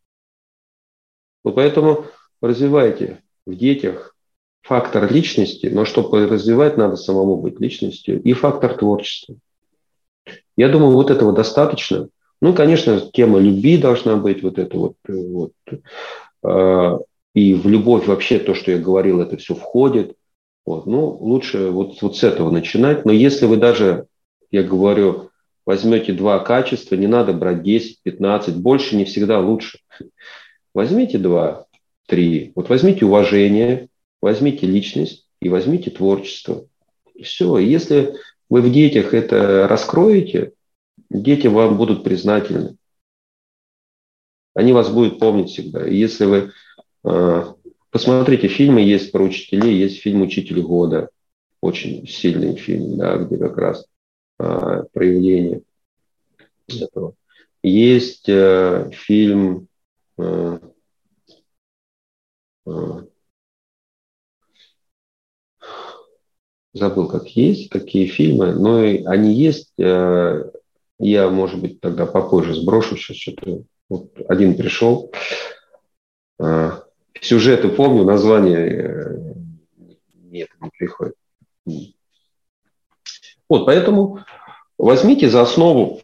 [1.43, 2.05] Вот поэтому
[2.41, 4.15] развивайте в детях
[4.61, 9.35] фактор личности, но чтобы развивать, надо самому быть личностью, и фактор творчества.
[10.57, 12.09] Я думаю, вот этого достаточно.
[12.45, 14.95] Ну, конечно, тема любви должна быть, вот это вот.
[15.07, 15.53] вот
[16.43, 16.99] э,
[17.33, 20.15] и в любовь вообще то, что я говорил, это все входит.
[20.63, 20.85] Вот.
[20.85, 23.03] Ну, лучше вот, вот с этого начинать.
[23.03, 24.05] Но если вы даже,
[24.51, 25.31] я говорю,
[25.65, 29.79] возьмете два качества, не надо брать 10, 15, больше не всегда лучше.
[30.75, 31.65] Возьмите два,
[32.05, 32.51] три.
[32.53, 33.87] Вот возьмите уважение,
[34.21, 36.67] возьмите личность и возьмите творчество.
[37.23, 37.57] Все.
[37.57, 38.13] Если
[38.51, 40.51] вы в детях это раскроете,
[41.21, 42.77] дети вам будут признательны.
[44.53, 45.85] Они вас будут помнить всегда.
[45.87, 46.51] И если вы
[47.03, 47.43] э,
[47.91, 51.09] посмотрите фильмы, есть про учителей, есть фильм «Учитель года»,
[51.61, 53.85] очень сильный фильм, да, где как раз
[54.39, 55.61] э, проявление
[56.67, 57.15] этого.
[57.63, 59.67] Есть э, фильм
[60.17, 60.59] э,
[62.67, 63.01] э,
[66.73, 68.77] забыл, как есть, какие фильмы, но
[69.09, 69.73] они есть.
[69.79, 70.51] Э,
[70.99, 73.63] я, может быть, тогда попозже сброшу сейчас что-то.
[73.89, 75.11] Вот один пришел.
[76.39, 76.71] Э,
[77.21, 79.33] сюжеты помню, название э,
[80.15, 81.15] нет, не приходит.
[83.47, 84.23] Вот, поэтому
[84.77, 86.01] возьмите за основу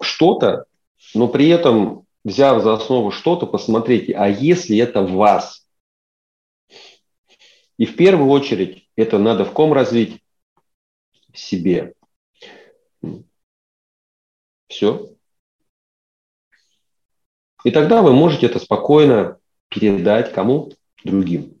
[0.00, 0.66] что-то,
[1.14, 5.66] но при этом, взяв за основу что-то, посмотрите, а если это вас?
[7.76, 10.20] И в первую очередь это надо в ком развить?
[11.32, 11.94] В себе.
[14.74, 15.08] Все.
[17.62, 20.72] И тогда вы можете это спокойно передать кому?
[21.04, 21.60] Другим.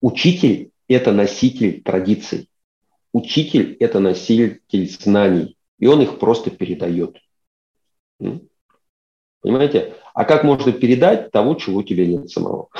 [0.00, 2.48] Учитель– это носитель традиций.
[3.12, 5.56] Учитель– это носитель знаний.
[5.78, 7.18] И он их просто передает.
[8.18, 9.94] Понимаете?
[10.14, 12.70] А как можно передать того, чего у тебя нет самого?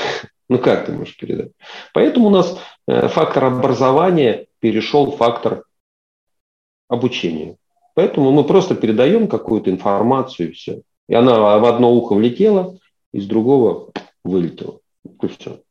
[0.48, 1.52] Ну как ты можешь передать?
[1.94, 5.64] Поэтому у нас э, фактор образования перешел в фактор
[6.88, 7.56] обучения.
[7.94, 10.82] Поэтому мы просто передаем какую-то информацию и все.
[11.08, 12.78] И она в одно ухо влетела,
[13.12, 13.92] из другого
[14.24, 14.80] вылетела.
[15.04, 15.62] И все.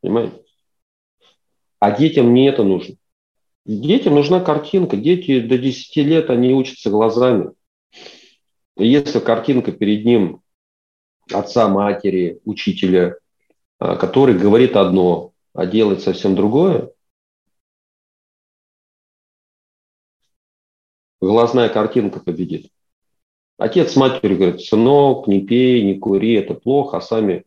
[0.00, 0.42] Понимаете?
[1.78, 2.96] А детям не это нужно.
[3.64, 4.96] Детям нужна картинка.
[4.96, 7.52] Дети до 10 лет, они учатся глазами.
[8.76, 10.40] И если картинка перед ним
[11.32, 13.16] отца, матери, учителя,
[13.78, 16.90] а, который говорит одно, а делает совсем другое,
[21.20, 22.70] глазная картинка победит.
[23.58, 27.44] Отец с матерью говорит, сынок, не пей, не кури, это плохо, а сами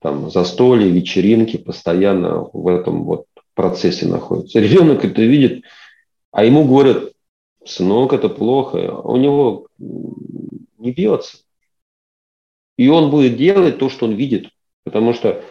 [0.00, 4.60] там застолья, вечеринки постоянно в этом вот процессе находятся.
[4.60, 5.64] Ребенок это видит,
[6.32, 7.12] а ему говорят,
[7.64, 11.38] сынок, это плохо, у него не бьется.
[12.76, 14.50] И он будет делать то, что он видит,
[14.84, 15.42] потому что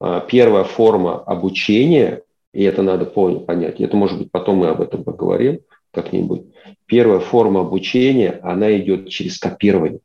[0.00, 2.22] а, первая форма обучения,
[2.52, 5.60] и это надо понять, это может быть потом мы об этом поговорим
[5.92, 6.46] как-нибудь.
[6.90, 10.00] Первая форма обучения, она идет через копирование.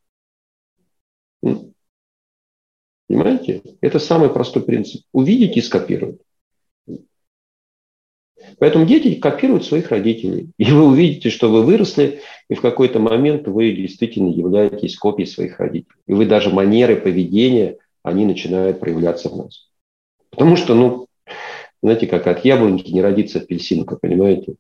[3.08, 3.64] Понимаете?
[3.82, 5.02] Это самый простой принцип.
[5.12, 6.20] Увидеть и скопировать.
[8.60, 10.52] Поэтому дети копируют своих родителей.
[10.60, 15.60] И вы увидите, что вы выросли, и в какой-то момент вы действительно являетесь копией своих
[15.60, 15.98] родителей.
[16.06, 19.72] И вы даже манеры поведения, они начинают проявляться в нас.
[20.30, 21.08] Потому что, ну,
[21.82, 24.54] знаете, как от яблоньки не родится апельсинка, понимаете?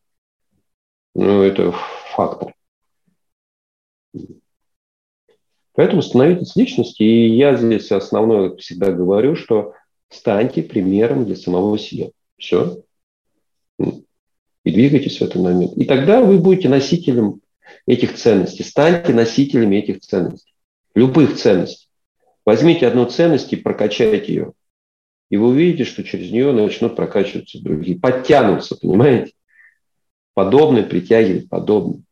[1.14, 1.76] Ну, это
[2.16, 2.54] фактор.
[5.74, 7.06] Поэтому становитесь личностью.
[7.06, 9.74] И я здесь основное всегда говорю, что
[10.10, 12.10] станьте примером для самого себя.
[12.38, 12.82] Все.
[13.78, 15.74] И двигайтесь в этот момент.
[15.78, 17.42] И тогда вы будете носителем
[17.86, 18.64] этих ценностей.
[18.64, 20.54] Станьте носителями этих ценностей.
[20.96, 21.90] Любых ценностей.
[22.46, 24.54] Возьмите одну ценность и прокачайте ее.
[25.30, 29.34] И вы увидите, что через нее начнут прокачиваться другие, подтянутся, понимаете?
[30.34, 32.05] Подобное притягивает подобное.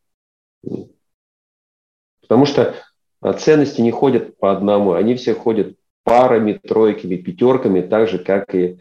[2.22, 2.76] Потому что
[3.22, 8.54] А ценности не ходят по одному, они все ходят парами, тройками, пятерками, так же, как
[8.54, 8.80] и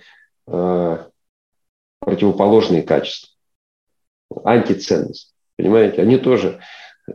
[0.48, 0.98] э,
[2.00, 3.30] противоположные качества.
[4.44, 5.34] Антиценность.
[5.56, 6.60] Понимаете, они тоже,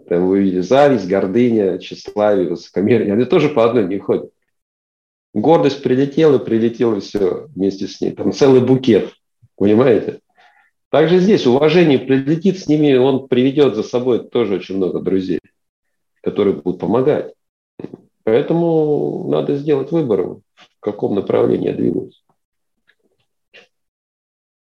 [0.08, 4.32] там вы видите, зависть, гордыня, тщеславие, высокомерие, они тоже по одной не ходят.
[5.34, 8.12] Гордость прилетела, прилетела все вместе с ней.
[8.12, 9.14] Там целый букет,
[9.56, 10.22] понимаете?
[10.90, 15.42] Также здесь уважение прилетит с ними, он приведет за собой тоже очень много друзей,
[16.22, 17.34] которые будут помогать.
[18.24, 20.42] Поэтому надо сделать выбор, в
[20.80, 22.20] каком направлении двигаться.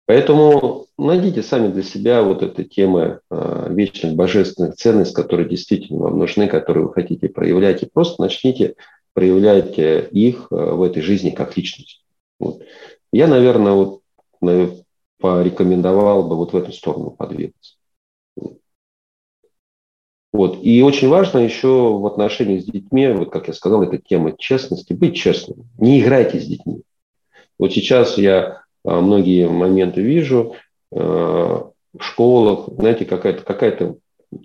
[0.08, 6.20] Поэтому найдите сами для себя вот эта тема э, вечных божественных ценностей, которые действительно вам
[6.20, 8.76] нужны, которые вы хотите проявлять, и просто начните
[9.14, 12.04] проявлять их э, в этой жизни как личность.
[12.40, 12.62] Вот.
[13.12, 14.02] Я, наверное, вот,
[15.20, 17.76] порекомендовал бы вот в эту сторону подвигаться.
[20.36, 20.60] Вот.
[20.64, 24.92] И очень важно еще в отношениях с детьми, вот как я сказал, эта тема честности,
[24.92, 25.70] быть честным.
[25.78, 26.82] Не играйте с детьми.
[27.58, 30.56] Вот сейчас я а, многие моменты вижу
[30.94, 33.96] а, в школах, знаете, какая-то какая-то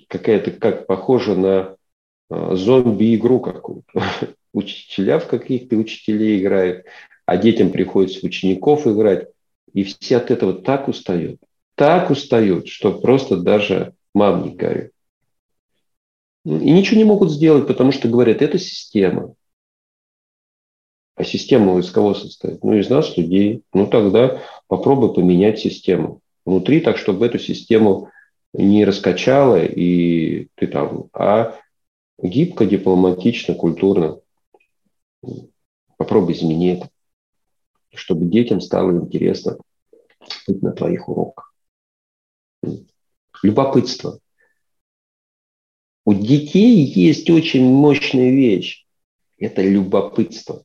[0.07, 1.77] какая-то как похожа на
[2.31, 3.93] а, зомби-игру какую-то.
[4.53, 6.87] Учителя в каких-то учителей играют,
[7.27, 9.29] а детям приходится учеников играть.
[9.73, 11.41] И все от этого так устают,
[11.75, 14.93] так устают, что просто даже мам не горит.
[16.45, 19.35] И ничего не могут сделать, потому что говорят, это система.
[21.17, 22.65] А система из кого состоит?
[22.65, 23.63] Ну, из нас, людей.
[23.75, 28.11] Ну, тогда попробуй поменять систему внутри, так, чтобы эту систему
[28.53, 31.57] не раскачала, и ты там, а
[32.23, 34.21] гибко, дипломатично, культурно.
[35.97, 36.90] Попробуй измени это,
[37.95, 39.59] чтобы детям стало интересно
[40.47, 41.55] быть на твоих уроках.
[43.43, 44.19] Любопытство.
[46.05, 48.87] У детей есть очень мощная вещь.
[49.39, 50.65] Это любопытство.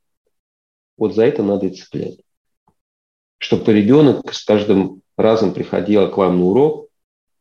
[0.97, 2.19] Вот за это надо и цеплять.
[3.38, 6.89] Чтобы ребенок с каждым разом приходил к вам на урок,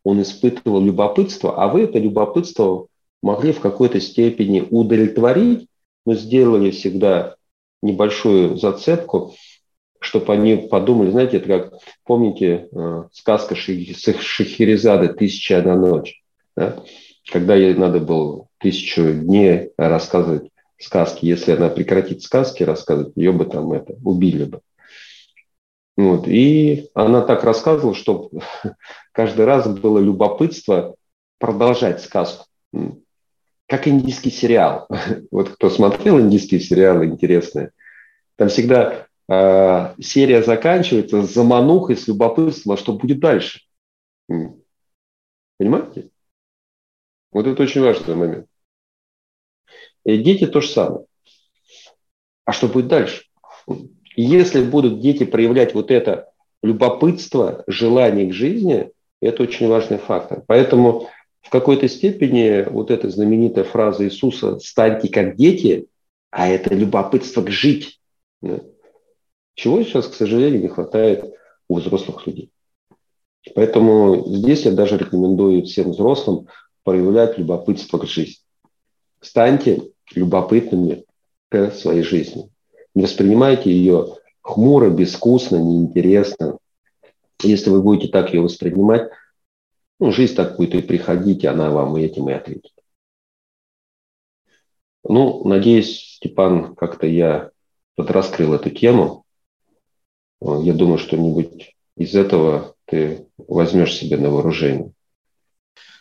[0.03, 2.89] он испытывал любопытство, а вы это любопытство
[3.23, 5.69] могли в какой-то степени удовлетворить,
[6.05, 7.37] но сделали всегда
[7.83, 9.35] небольшую зацепку,
[10.05, 11.73] чтобы они подумали, знаете, это как,
[12.05, 16.23] помните, э, сказка Шахерезады «Тысяча одна ночь»,
[16.57, 16.83] да?
[17.31, 23.47] когда ей надо было тысячу дней рассказывать сказки, если она прекратит сказки рассказывать, ее бы
[23.47, 24.61] там это, убили бы.
[25.97, 26.27] Вот.
[26.29, 28.31] И она так рассказывала, что
[29.13, 30.97] каждый раз было любопытство
[31.39, 32.47] продолжать сказку.
[33.67, 34.87] Как индийский сериал.
[35.31, 37.71] Вот кто смотрел индийские сериалы интересные,
[38.37, 43.61] там всегда серия заканчивается с заманухой, с любопытством, а что будет дальше.
[45.59, 46.11] Понимаете?
[47.33, 48.47] Вот это очень важный момент.
[50.05, 51.07] И дети то же самое.
[52.45, 53.25] А что будет дальше?
[54.17, 56.31] Если будут дети проявлять вот это
[56.63, 60.43] любопытство, желание к жизни, это очень важный фактор.
[60.47, 61.09] Поэтому
[61.41, 65.89] в какой-то степени вот эта знаменитая фраза Иисуса «станьте как дети»,
[66.31, 68.01] а это любопытство к жить.
[69.55, 71.35] Чего сейчас, к сожалению, не хватает
[71.69, 72.51] у взрослых людей.
[73.55, 76.49] Поэтому здесь я даже рекомендую всем взрослым
[76.83, 78.43] проявлять любопытство к жизни.
[79.21, 81.05] Станьте любопытными
[81.51, 82.51] к своей жизни.
[82.95, 86.59] Не воспринимайте ее хмуро, безвкусно, неинтересно.
[87.43, 89.11] Если вы будете так ее воспринимать,
[90.01, 92.73] ну, жизнь так будет и приходить, и она вам этим и ответит.
[95.05, 97.51] Ну, надеюсь, Степан, как-то я
[97.95, 99.24] подраскрыл эту тему.
[100.45, 104.93] Я думаю, что-нибудь из этого ты возьмешь себе на вооружение.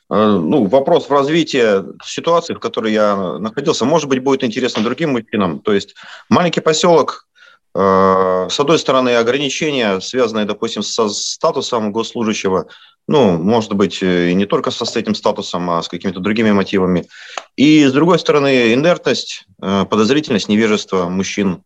[0.10, 5.12] Э, ну, вопрос в развитии ситуации, в которой я находился, может быть, будет интересно другим
[5.12, 5.60] мужчинам.
[5.60, 5.96] То есть
[6.30, 7.28] маленький поселок,
[7.74, 12.68] э, с одной стороны, ограничения, связанные, допустим, со статусом госслужащего,
[13.08, 17.08] ну, может быть, и не только со с этим статусом, а с какими-то другими мотивами.
[17.56, 21.64] И, с другой стороны, инертность, э, подозрительность, невежество мужчин,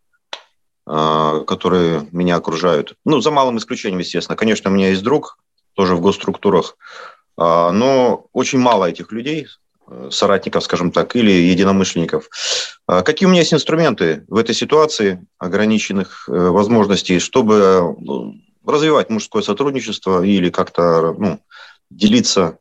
[0.87, 2.95] которые меня окружают.
[3.03, 4.37] Ну, за малым исключением, естественно.
[4.37, 5.37] Конечно, у меня есть друг,
[5.77, 6.75] тоже в госструктурах,
[7.37, 9.47] а, но очень мало этих людей,
[9.87, 12.29] э, соратников, скажем так, или единомышленников.
[12.87, 18.35] А какие у меня есть инструменты в этой ситуации ограниченных э, возможностей, чтобы ну,
[18.65, 21.39] развивать мужское сотрудничество или как-то ну,
[21.91, 22.57] делиться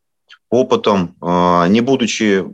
[0.50, 2.44] опытом, а, не будучи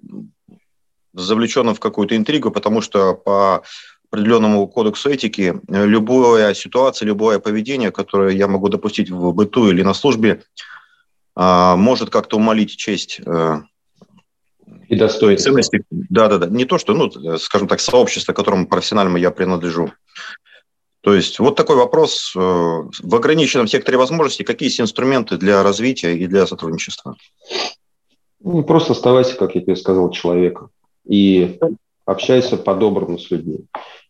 [1.12, 3.64] завлеченным в какую-то интригу, потому что по
[4.12, 9.94] определенному кодексу этики любая ситуация, любое поведение, которое я могу допустить в быту или на
[9.94, 10.42] службе,
[11.34, 13.62] а, может как-то умолить честь э,
[14.88, 15.50] И достоинства.
[15.50, 16.46] Ценности, да, да, да.
[16.48, 19.92] Не то, что, ну, скажем так, сообщество, которому профессионально я принадлежу.
[21.00, 22.34] То есть вот такой вопрос.
[22.36, 27.16] Э, в ограниченном секторе возможностей какие есть инструменты для развития и для сотрудничества?
[28.40, 30.68] Ну, просто оставайся, как я тебе сказал, человеком.
[31.06, 31.58] И
[32.04, 33.60] общайся по-доброму с людьми.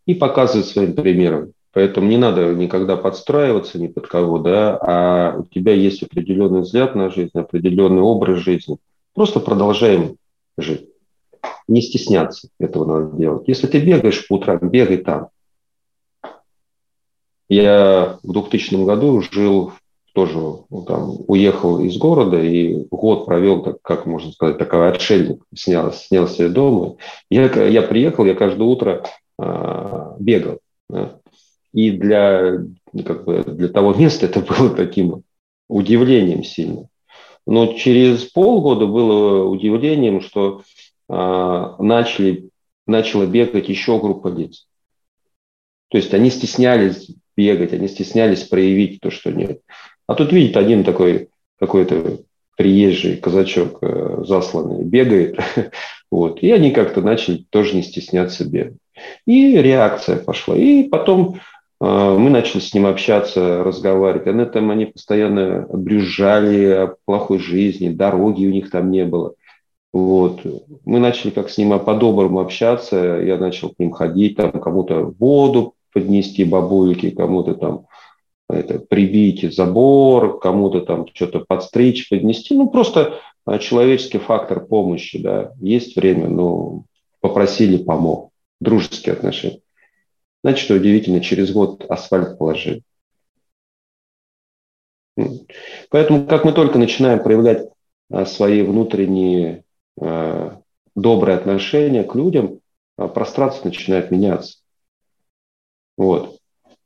[0.06, 1.52] И показывай своим примером.
[1.72, 6.94] Поэтому не надо никогда подстраиваться ни под кого, да, а у тебя есть определенный взгляд
[6.94, 8.76] на жизнь, определенный образ жизни.
[9.14, 10.16] Просто продолжаем
[10.58, 10.86] жить.
[11.68, 13.44] Не стесняться этого надо делать.
[13.48, 15.28] Если ты бегаешь по утрам, бегай там.
[17.48, 19.72] Я в 2000 году жил
[20.14, 25.42] тоже ну, там, уехал из города и год провел, так, как можно сказать, такой отшельник,
[25.54, 26.96] снял, снял себе дома.
[27.30, 29.04] Я, я приехал, я каждое утро
[30.18, 30.58] бегал.
[30.88, 31.18] Да.
[31.72, 32.58] И для,
[33.04, 35.22] как бы, для того места это было таким
[35.68, 36.88] удивлением сильно.
[37.46, 40.62] Но через полгода было удивлением, что
[41.08, 42.50] а, начали,
[42.86, 44.68] начала бегать еще группа лиц.
[45.88, 49.60] То есть они стеснялись бегать, они стеснялись проявить то, что нет.
[50.06, 51.28] А тут, видит, один такой
[51.58, 52.20] какой-то
[52.56, 55.38] приезжий казачок э, засланный бегает,
[56.12, 58.76] вот, и они как-то начали тоже не стесняться бегать.
[59.24, 60.54] И реакция пошла.
[60.54, 61.36] И потом
[61.80, 64.26] э, мы начали с ним общаться, разговаривать.
[64.26, 69.32] Они там они постоянно брюзжали о плохой жизни, дороги у них там не было.
[69.94, 70.42] Вот.
[70.84, 73.22] Мы начали как с ним по-доброму общаться.
[73.24, 77.86] Я начал к ним ходить, там кому-то воду поднести бабульки, кому-то там
[78.50, 82.54] это, прибить забор, кому-то там что-то подстричь, поднести.
[82.54, 85.52] Ну, просто а, человеческий фактор помощи, да.
[85.60, 86.84] Есть время, ну,
[87.20, 88.30] попросили, помог
[88.60, 89.60] дружеские отношения.
[90.44, 92.82] Значит, удивительно, через год асфальт положили.
[95.90, 97.68] Поэтому, как мы только начинаем проявлять
[98.10, 99.64] а, свои внутренние
[100.00, 100.60] а,
[100.94, 102.60] добрые отношения к людям,
[102.96, 104.58] пространство начинает меняться.
[105.96, 106.38] Вот.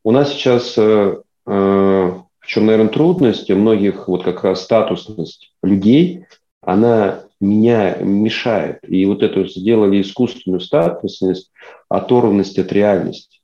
[0.05, 6.27] У нас сейчас, в чем, наверное, трудность, многих вот как раз статусность людей,
[6.67, 8.81] она меня мешает.
[8.89, 11.53] И вот это сделали искусственную статусность,
[11.89, 13.41] оторванность от реальности.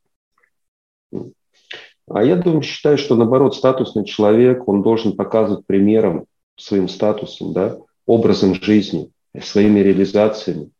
[2.09, 7.79] А я думаю, считаю, что наоборот, статусный человек, он должен показывать примером своим статусом, да,
[8.07, 10.71] образом жизни, своими реализациями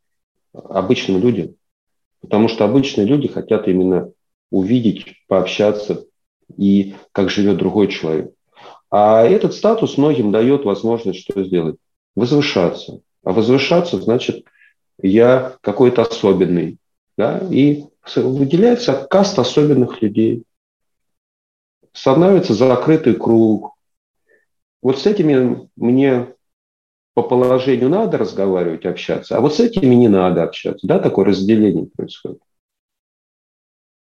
[0.51, 1.55] обычным людям.
[2.19, 4.11] Потому что обычные люди хотят именно
[4.51, 6.05] увидеть, пообщаться
[6.57, 8.33] и как живет другой человек.
[8.91, 11.77] А этот статус многим дает возможность что сделать?
[12.15, 13.01] Возвышаться.
[13.23, 14.45] А возвышаться значит,
[15.01, 16.77] я какой-то особенный.
[17.17, 17.39] Да?
[17.49, 17.85] И
[18.15, 20.43] выделяется каст особенных людей.
[21.91, 23.75] Становится закрытый круг.
[24.81, 26.33] Вот с этими мне
[27.13, 30.85] по положению надо разговаривать, общаться, а вот с этими не надо общаться.
[30.87, 32.41] Да, такое разделение происходит.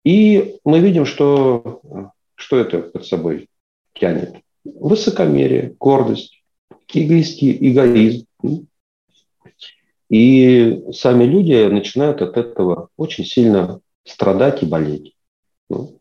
[0.04, 3.48] И мы видим, что, что это под собой
[3.94, 4.36] тянет.
[4.64, 6.35] Высокомерие, гордость,
[6.92, 8.26] эгоисти, эгоизм.
[10.08, 15.16] И сами люди начинают от этого очень сильно страдать и болеть.
[15.68, 15.98] Ну,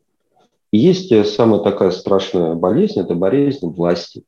[0.72, 4.24] есть самая такая страшная болезнь, это болезнь власти.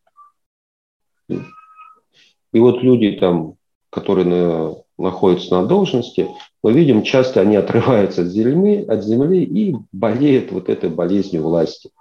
[1.29, 3.55] И вот люди там,
[3.89, 6.27] которые на, находятся на должности,
[6.63, 11.91] мы видим, часто они отрываются от земли, от земли и болеют вот этой болезнью власти.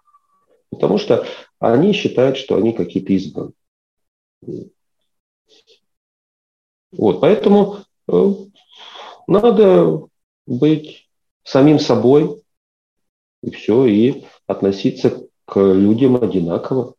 [0.71, 1.27] Потому что
[1.59, 3.53] они считают, что они какие-то избранные.
[6.93, 7.79] Вот, поэтому
[8.09, 8.33] э,
[9.27, 10.07] надо
[10.47, 11.09] быть
[11.43, 12.43] самим собой,
[13.43, 16.95] и все, и относиться к людям одинаково.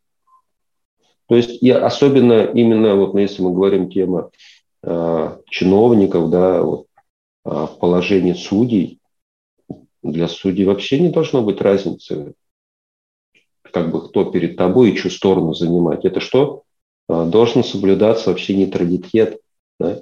[1.28, 4.32] То есть, и особенно именно, вот если мы говорим тема
[4.84, 6.88] э, чиновников, да, вот,
[7.46, 9.00] э, положение судей,
[10.02, 12.34] для судей вообще не должно быть разницы,
[13.62, 16.06] как бы кто перед тобой и чью сторону занимать.
[16.06, 16.64] Это что?
[17.08, 19.40] А, должен соблюдаться вообще нейтралитет.
[19.80, 20.02] Да?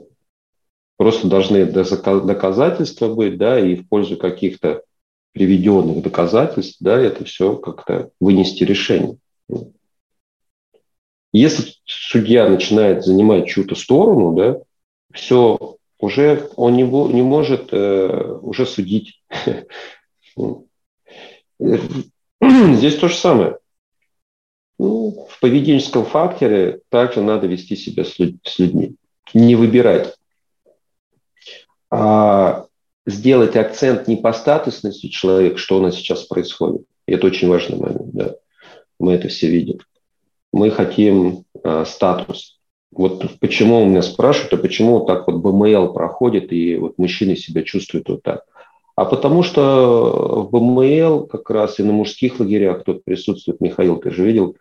[0.97, 4.83] Просто должны доказательства быть, да, и в пользу каких-то
[5.33, 9.17] приведенных доказательств, да, это все как-то вынести решение.
[11.33, 14.61] Если судья начинает занимать чью-то сторону, да,
[15.11, 19.21] все, уже он не, не может э, уже судить.
[21.59, 23.57] Здесь то же самое.
[24.79, 28.95] Ну, поведенческом факторе также надо вести себя с, людьми,
[29.35, 30.15] не выбирать.
[31.91, 32.65] А
[33.05, 36.87] сделать акцент не по статусности человека, что у нас сейчас происходит.
[37.05, 38.35] Это очень важный момент, да.
[38.99, 39.77] Мы это все видим.
[40.51, 42.57] Мы хотим а, статус.
[42.91, 47.35] Вот почему у меня спрашивают, а почему вот так вот БМЛ проходит, и вот мужчины
[47.35, 48.45] себя чувствуют вот так.
[48.95, 54.09] А потому что в БМЛ как раз и на мужских лагерях кто присутствует, Михаил, ты
[54.09, 54.55] же видел,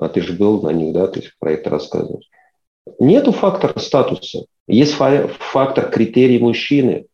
[0.00, 2.28] а ты же был на них, да, ты про это рассказываешь.
[2.98, 4.46] Нету фактора статуса.
[4.66, 7.06] Есть фактор критерий мужчины.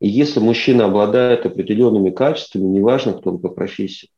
[0.00, 4.10] И если мужчина обладает определенными качествами, неважно, кто он по профессии,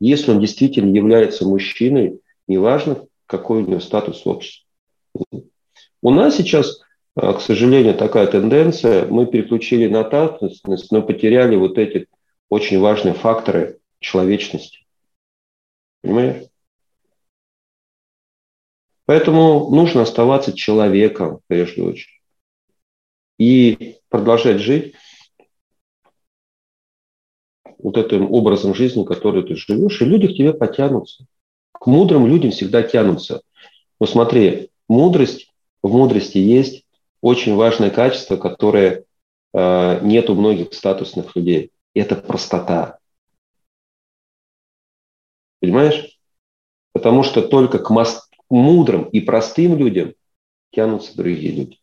[0.00, 4.66] если он действительно является мужчиной, неважно, какой у него статус в обществе.
[6.02, 6.80] У нас сейчас,
[7.14, 9.06] а, к сожалению, такая тенденция.
[9.06, 12.06] Мы переключили на татственность, но потеряли вот эти
[12.48, 14.79] очень важные факторы человечности.
[16.02, 16.46] Понимаешь?
[19.10, 22.22] Поэтому нужно оставаться человеком, прежде очередь.
[23.38, 24.94] И продолжать жить
[27.78, 31.26] вот этим образом жизни, который ты живешь, и люди к тебе потянутся.
[31.72, 33.42] К мудрым людям всегда тянутся.
[33.98, 36.84] Но смотри, мудрость, в мудрости есть
[37.20, 39.04] очень важное качество, которое
[39.52, 41.72] э, нет у многих статусных людей.
[41.94, 42.99] Это простота.
[45.60, 46.18] Понимаешь?
[46.92, 47.90] Потому что только к
[48.48, 50.14] мудрым и простым людям
[50.72, 51.78] тянутся другие люди.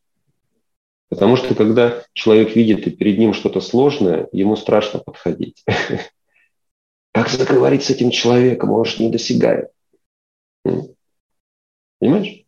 [1.10, 5.64] Потому что когда человек видит и перед ним что-то сложное, ему страшно подходить.
[7.14, 8.72] Как заговорить с этим человеком?
[8.72, 9.68] Он же недосягаем.
[12.00, 12.44] Понимаешь?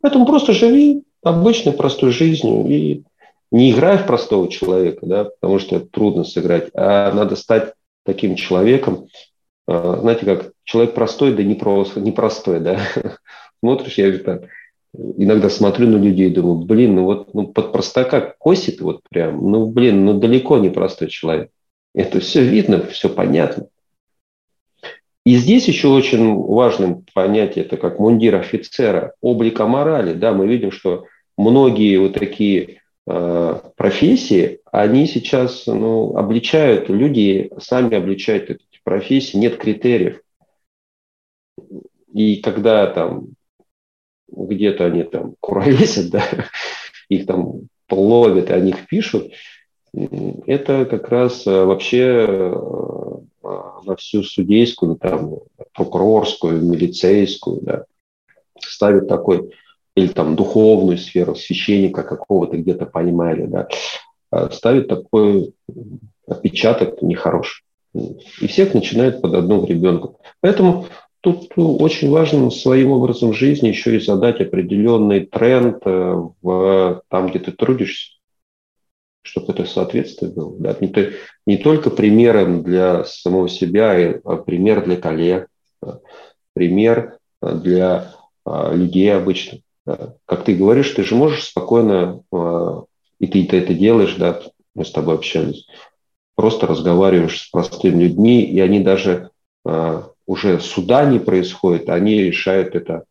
[0.00, 3.02] Поэтому просто живи обычной простой жизнью и
[3.50, 7.74] не играй в простого человека, да, потому что трудно сыграть, а надо стать
[8.04, 9.08] таким человеком,
[9.68, 12.80] знаете, как человек простой, да не, просто, не простой, да.
[13.60, 14.48] Смотришь, я так
[14.94, 19.66] иногда смотрю на людей думаю, блин, ну вот ну, под простака косит вот прям, ну
[19.66, 21.50] блин, ну далеко не простой человек.
[21.94, 23.68] Это все видно, все понятно.
[25.24, 30.14] И здесь еще очень важным понятие, это как мундир офицера, облика морали.
[30.14, 31.04] Да, мы видим, что
[31.36, 38.48] многие вот такие э, профессии, они сейчас ну, обличают, люди сами обличают
[38.88, 40.22] профессии, нет критериев.
[42.14, 43.28] И когда там
[44.28, 46.24] где-то они там куролесят, да,
[47.10, 49.30] их там ловят, о них пишут,
[49.92, 53.18] это как раз э, вообще э,
[53.84, 55.40] на всю судейскую, там,
[55.74, 57.84] прокурорскую, милицейскую, да,
[58.58, 59.52] ставит такой,
[59.94, 63.68] или там духовную сферу, священника какого-то где-то поймали, да,
[64.30, 65.52] а ставит такой
[66.26, 67.67] отпечаток нехороший.
[67.94, 70.20] И всех начинает под одну ребенку.
[70.40, 70.86] Поэтому
[71.20, 77.38] тут очень важно своим образом жизни еще и задать определенный тренд э, в, там, где
[77.38, 78.18] ты трудишься
[79.28, 80.56] чтобы это соответствие было.
[80.58, 80.76] Да?
[80.80, 80.92] Не,
[81.46, 85.48] не только примером для самого себя, а пример для коллег,
[86.54, 88.14] пример а, для
[88.44, 89.60] а, людей обычных.
[89.86, 90.14] Да?
[90.24, 92.84] Как ты говоришь, ты же можешь спокойно, а,
[93.20, 94.40] и ты это делаешь, да,
[94.74, 95.66] мы с тобой общались,
[96.38, 99.30] просто разговариваешь с простыми людьми, и они даже
[99.66, 103.06] а, уже суда не происходит, они решают это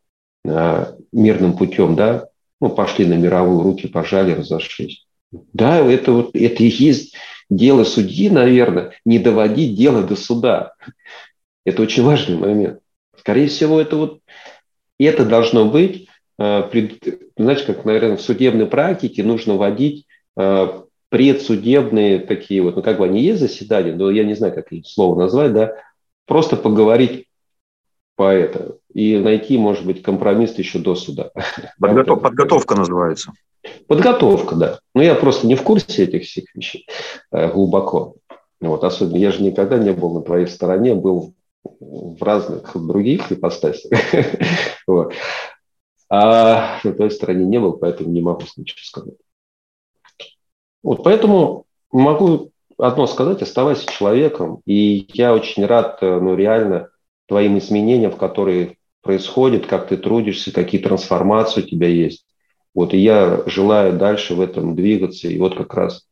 [0.47, 2.29] а, мирным путем, да,
[2.61, 5.05] ну, пошли на мировую, руки пожали, разошлись.
[5.51, 7.17] Да, это вот это и есть
[7.49, 10.71] дело судьи, наверное, не доводить дело до суда.
[11.65, 12.79] Это очень важный момент.
[13.19, 14.19] Скорее всего, это вот
[14.97, 16.07] это должно быть,
[16.37, 20.05] знаете, как, наверное, в судебной практике нужно вводить
[21.09, 24.85] предсудебные такие вот, ну как бы они есть заседания, но я не знаю, как их
[24.87, 25.75] слово назвать, да,
[26.25, 27.27] просто поговорить
[28.15, 31.31] по это и найти, может быть, компромисс еще до суда.
[31.79, 33.31] Подготов, подготовка называется.
[33.87, 34.79] Подготовка, да.
[34.95, 36.87] Но я просто не в курсе этих всех вещей
[37.31, 38.15] э, глубоко.
[38.59, 43.91] Вот, особенно я же никогда не был на твоей стороне, был в разных других ипостасях.
[44.87, 45.13] вот.
[46.09, 49.15] А на твоей стороне не был, поэтому не могу ничего сказать.
[50.87, 54.61] Вот, поэтому могу одно сказать, оставайся человеком.
[54.65, 56.91] И я очень рад, э, ну, реально,
[57.25, 62.25] твоим изменениям, которые происходят, как ты трудишься, какие трансформации у тебя есть.
[62.73, 66.07] Вот, и я желаю дальше в этом двигаться, и вот как раз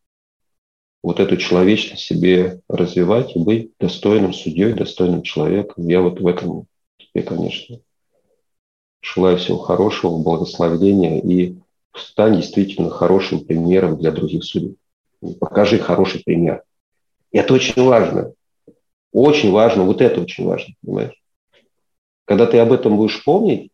[1.01, 5.88] вот эту человечность себе развивать и быть достойным судьей, достойным человеком.
[5.88, 6.65] Я вот в этом
[6.97, 7.80] тебе, конечно,
[8.99, 11.55] желаю всего хорошего, благословения и
[11.98, 14.78] стань действительно хорошим примером для других судей.
[15.39, 16.64] Покажи хороший пример.
[17.32, 18.34] И это очень важно.
[19.12, 21.22] Очень важно, вот это очень важно, понимаешь?
[22.26, 23.72] Когда ты об этом будешь помнить,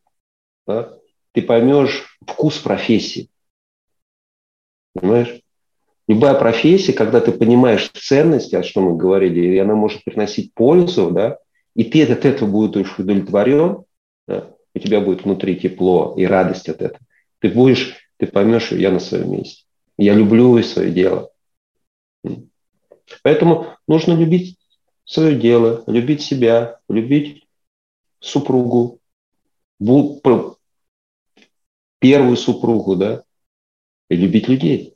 [0.68, 0.98] да,
[1.32, 3.30] ты поймешь вкус профессии.
[4.94, 5.42] Понимаешь?
[6.08, 11.10] Любая профессия, когда ты понимаешь ценности, о чем мы говорили, и она может приносить пользу,
[11.12, 11.38] да,
[11.74, 13.86] и ты от этого будешь удовлетворен,
[14.28, 17.04] да, у тебя будет внутри тепло и радость от этого.
[17.40, 19.64] Ты будешь, ты поймешь, что я на своем месте.
[19.98, 21.32] Я люблю свое дело.
[23.24, 24.60] Поэтому нужно любить
[25.06, 27.48] свое дело, любить себя, любить
[28.20, 29.00] супругу,
[31.98, 33.24] первую супругу, да,
[34.08, 34.94] и любить людей.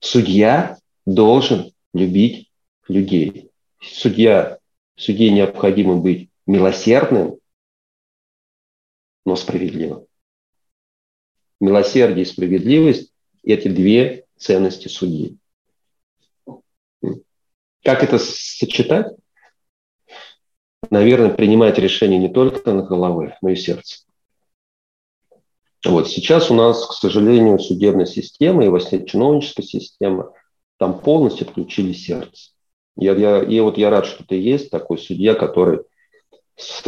[0.00, 2.50] Судья должен любить
[2.88, 3.52] людей.
[3.80, 4.58] Судья,
[4.96, 7.38] судье необходимо быть милосердным,
[9.24, 10.05] но справедливым.
[11.60, 15.38] Милосердие и справедливость– эти две ценности судьи.
[17.82, 19.14] Как это сочетать?
[20.90, 24.00] Наверное, принимать решение не только на головы, но и сердце.
[25.84, 30.32] Вот сейчас у нас, к сожалению, судебная система и вообще чиновническая система
[30.78, 32.50] там полностью отключили сердце.
[32.96, 35.80] Я, я, и вот я рад, что ты есть такой судья, который
[36.56, 36.82] с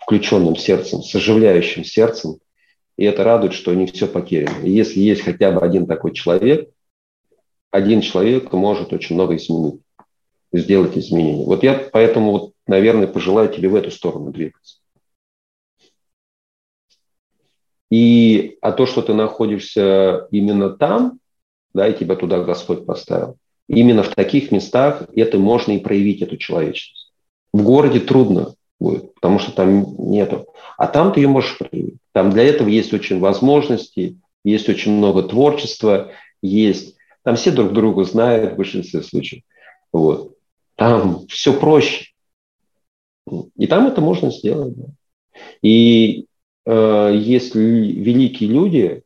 [0.00, 2.38] включенным сердцем, с оживляющим сердцем,
[3.02, 4.64] и это радует, что не все потеряно.
[4.64, 6.70] И если есть хотя бы один такой человек,
[7.72, 9.80] один человек может очень много изменить,
[10.52, 11.44] сделать изменения.
[11.44, 14.76] Вот я поэтому, вот, наверное, пожелаю тебе в эту сторону двигаться.
[17.90, 21.18] И а то, что ты находишься именно там,
[21.74, 23.36] да, и тебя туда Господь поставил,
[23.66, 27.12] именно в таких местах это можно и проявить, эту человечность.
[27.52, 30.46] В городе трудно будет, потому что там нету.
[30.76, 31.96] А там ты ее можешь проявить.
[32.12, 36.10] Там для этого есть очень возможности, есть очень много творчества,
[36.42, 36.96] есть.
[37.22, 39.42] Там все друг друга знают в большинстве случаев.
[39.92, 40.36] Вот.
[40.76, 42.06] Там все проще.
[43.56, 44.74] И там это можно сделать.
[44.76, 44.86] Да.
[45.62, 46.26] И
[46.66, 49.02] э, если великие люди,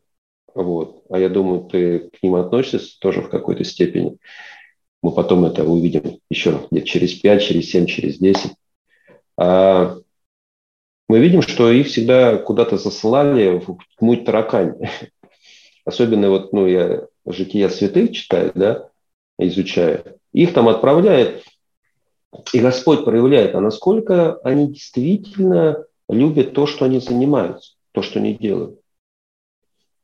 [0.55, 4.17] вот, а я думаю, ты к ним относишься тоже в какой-то степени,
[5.03, 8.55] мы потом это увидим еще лет через 5, через 7, через 10, а
[9.39, 14.75] мы видим, что их всегда куда-то засылали в муть таракань.
[15.85, 18.89] Особенно вот, ну, я жития святых читаю, да,
[19.39, 20.19] изучаю.
[20.33, 21.45] Их там отправляют,
[22.53, 28.35] и Господь проявляет, а насколько они действительно любят то, что они занимаются, то, что они
[28.35, 28.81] делают.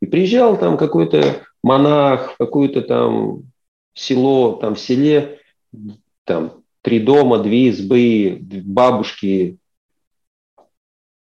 [0.01, 3.45] И приезжал там какой-то монах, какое-то там
[3.95, 5.41] село, там в селе,
[6.25, 9.59] там три дома, две избы, бабушки.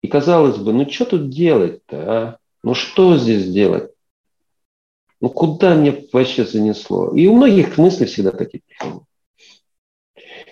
[0.01, 2.37] И казалось бы, ну что тут делать-то, а?
[2.63, 3.91] Ну что здесь делать?
[5.19, 7.15] Ну куда мне вообще занесло?
[7.15, 8.63] И у многих мысли всегда такие.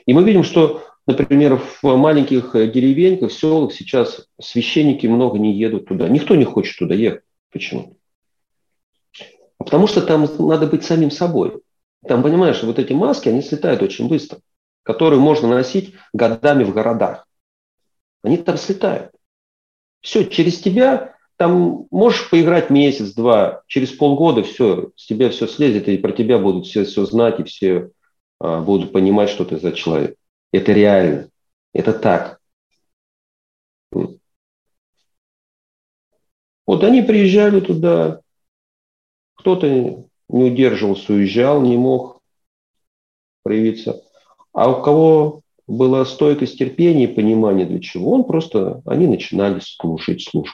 [0.05, 6.07] И мы видим, что, например, в маленьких деревеньках, селах сейчас священники много не едут туда.
[6.07, 7.23] Никто не хочет туда ехать.
[7.51, 7.97] Почему?
[9.57, 11.61] А потому что там надо быть самим собой.
[12.07, 14.39] Там, понимаешь, вот эти маски, они слетают очень быстро
[14.89, 17.27] которые можно носить годами в городах.
[18.23, 19.11] Они там слетают.
[20.01, 25.99] Все, через тебя там можешь поиграть месяц-два, через полгода все, с тебя все слезет, и
[25.99, 27.91] про тебя будут все, все знать, и все
[28.39, 30.15] а, будут понимать, что ты за человек.
[30.51, 31.29] Это реально.
[31.71, 32.39] Это так.
[36.65, 38.21] Вот они приезжали туда,
[39.35, 42.23] кто-то не удерживался, уезжал, не мог
[43.43, 44.01] проявиться.
[44.59, 50.21] А у кого была стойкость терпения и понимание для чего, он просто, они начинали слушать
[50.21, 50.53] службу.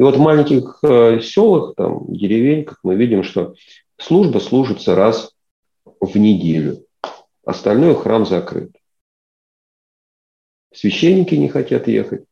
[0.00, 3.54] И вот в маленьких э, селах, там, деревеньках мы видим, что
[3.98, 5.34] служба служится раз
[6.00, 6.86] в неделю.
[7.44, 8.74] Остальное храм закрыт.
[10.72, 12.24] Священники не хотят ехать,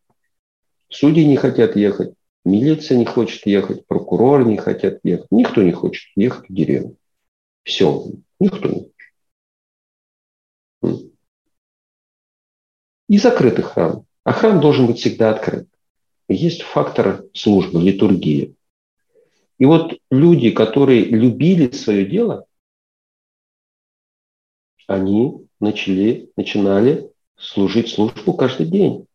[0.89, 2.15] судьи не хотят ехать,
[2.47, 5.31] милиция не хочет ехать, прокуроры не хотят ехать.
[5.31, 6.97] Никто не хочет ехать в деревню.
[7.65, 8.07] Все,
[8.41, 8.92] никто не
[13.09, 14.05] и закрытый храм.
[14.25, 15.69] А храм должен быть всегда открыт.
[16.29, 18.55] Есть фактор службы, литургии.
[19.59, 22.47] И вот люди, которые любили свое дело,
[24.87, 29.07] они начали, начинали служить службу каждый день.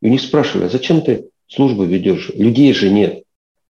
[0.00, 2.30] И у них спрашивали, а зачем ты службу ведешь?
[2.34, 3.24] Людей же нет.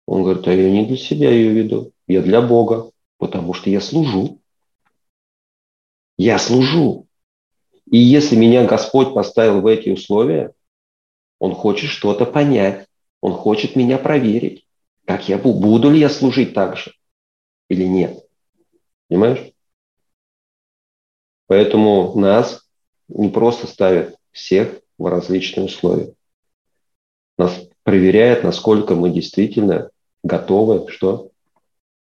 [0.07, 3.81] Он говорит, а я не для себя ее веду, я для Бога, потому что я
[3.81, 4.41] служу.
[6.16, 7.08] Я служу.
[7.91, 10.53] И если меня Господь поставил в эти условия,
[11.39, 12.86] Он хочет что-то понять,
[13.20, 14.66] Он хочет меня проверить,
[15.07, 16.93] как я буду, буду ли я служить так же
[17.68, 18.24] или нет.
[19.09, 19.53] Понимаешь?
[21.47, 22.68] Поэтому нас
[23.09, 26.12] не просто ставят всех в различные условия.
[27.39, 29.91] Нас проверяет, насколько мы действительно
[30.22, 31.30] готовы что?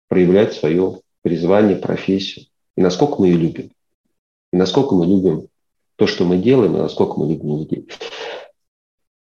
[0.09, 2.47] проявлять свое призвание, профессию.
[2.75, 3.71] И насколько мы ее любим.
[4.51, 5.47] И насколько мы любим
[6.01, 7.87] то, что мы делаем, и насколько мы любим людей.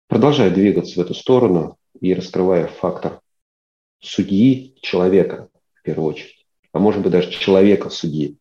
[0.09, 3.21] продолжая двигаться в эту сторону и раскрывая фактор
[4.01, 8.35] судьи человека, в первую очередь, а может быть даже человека судьи.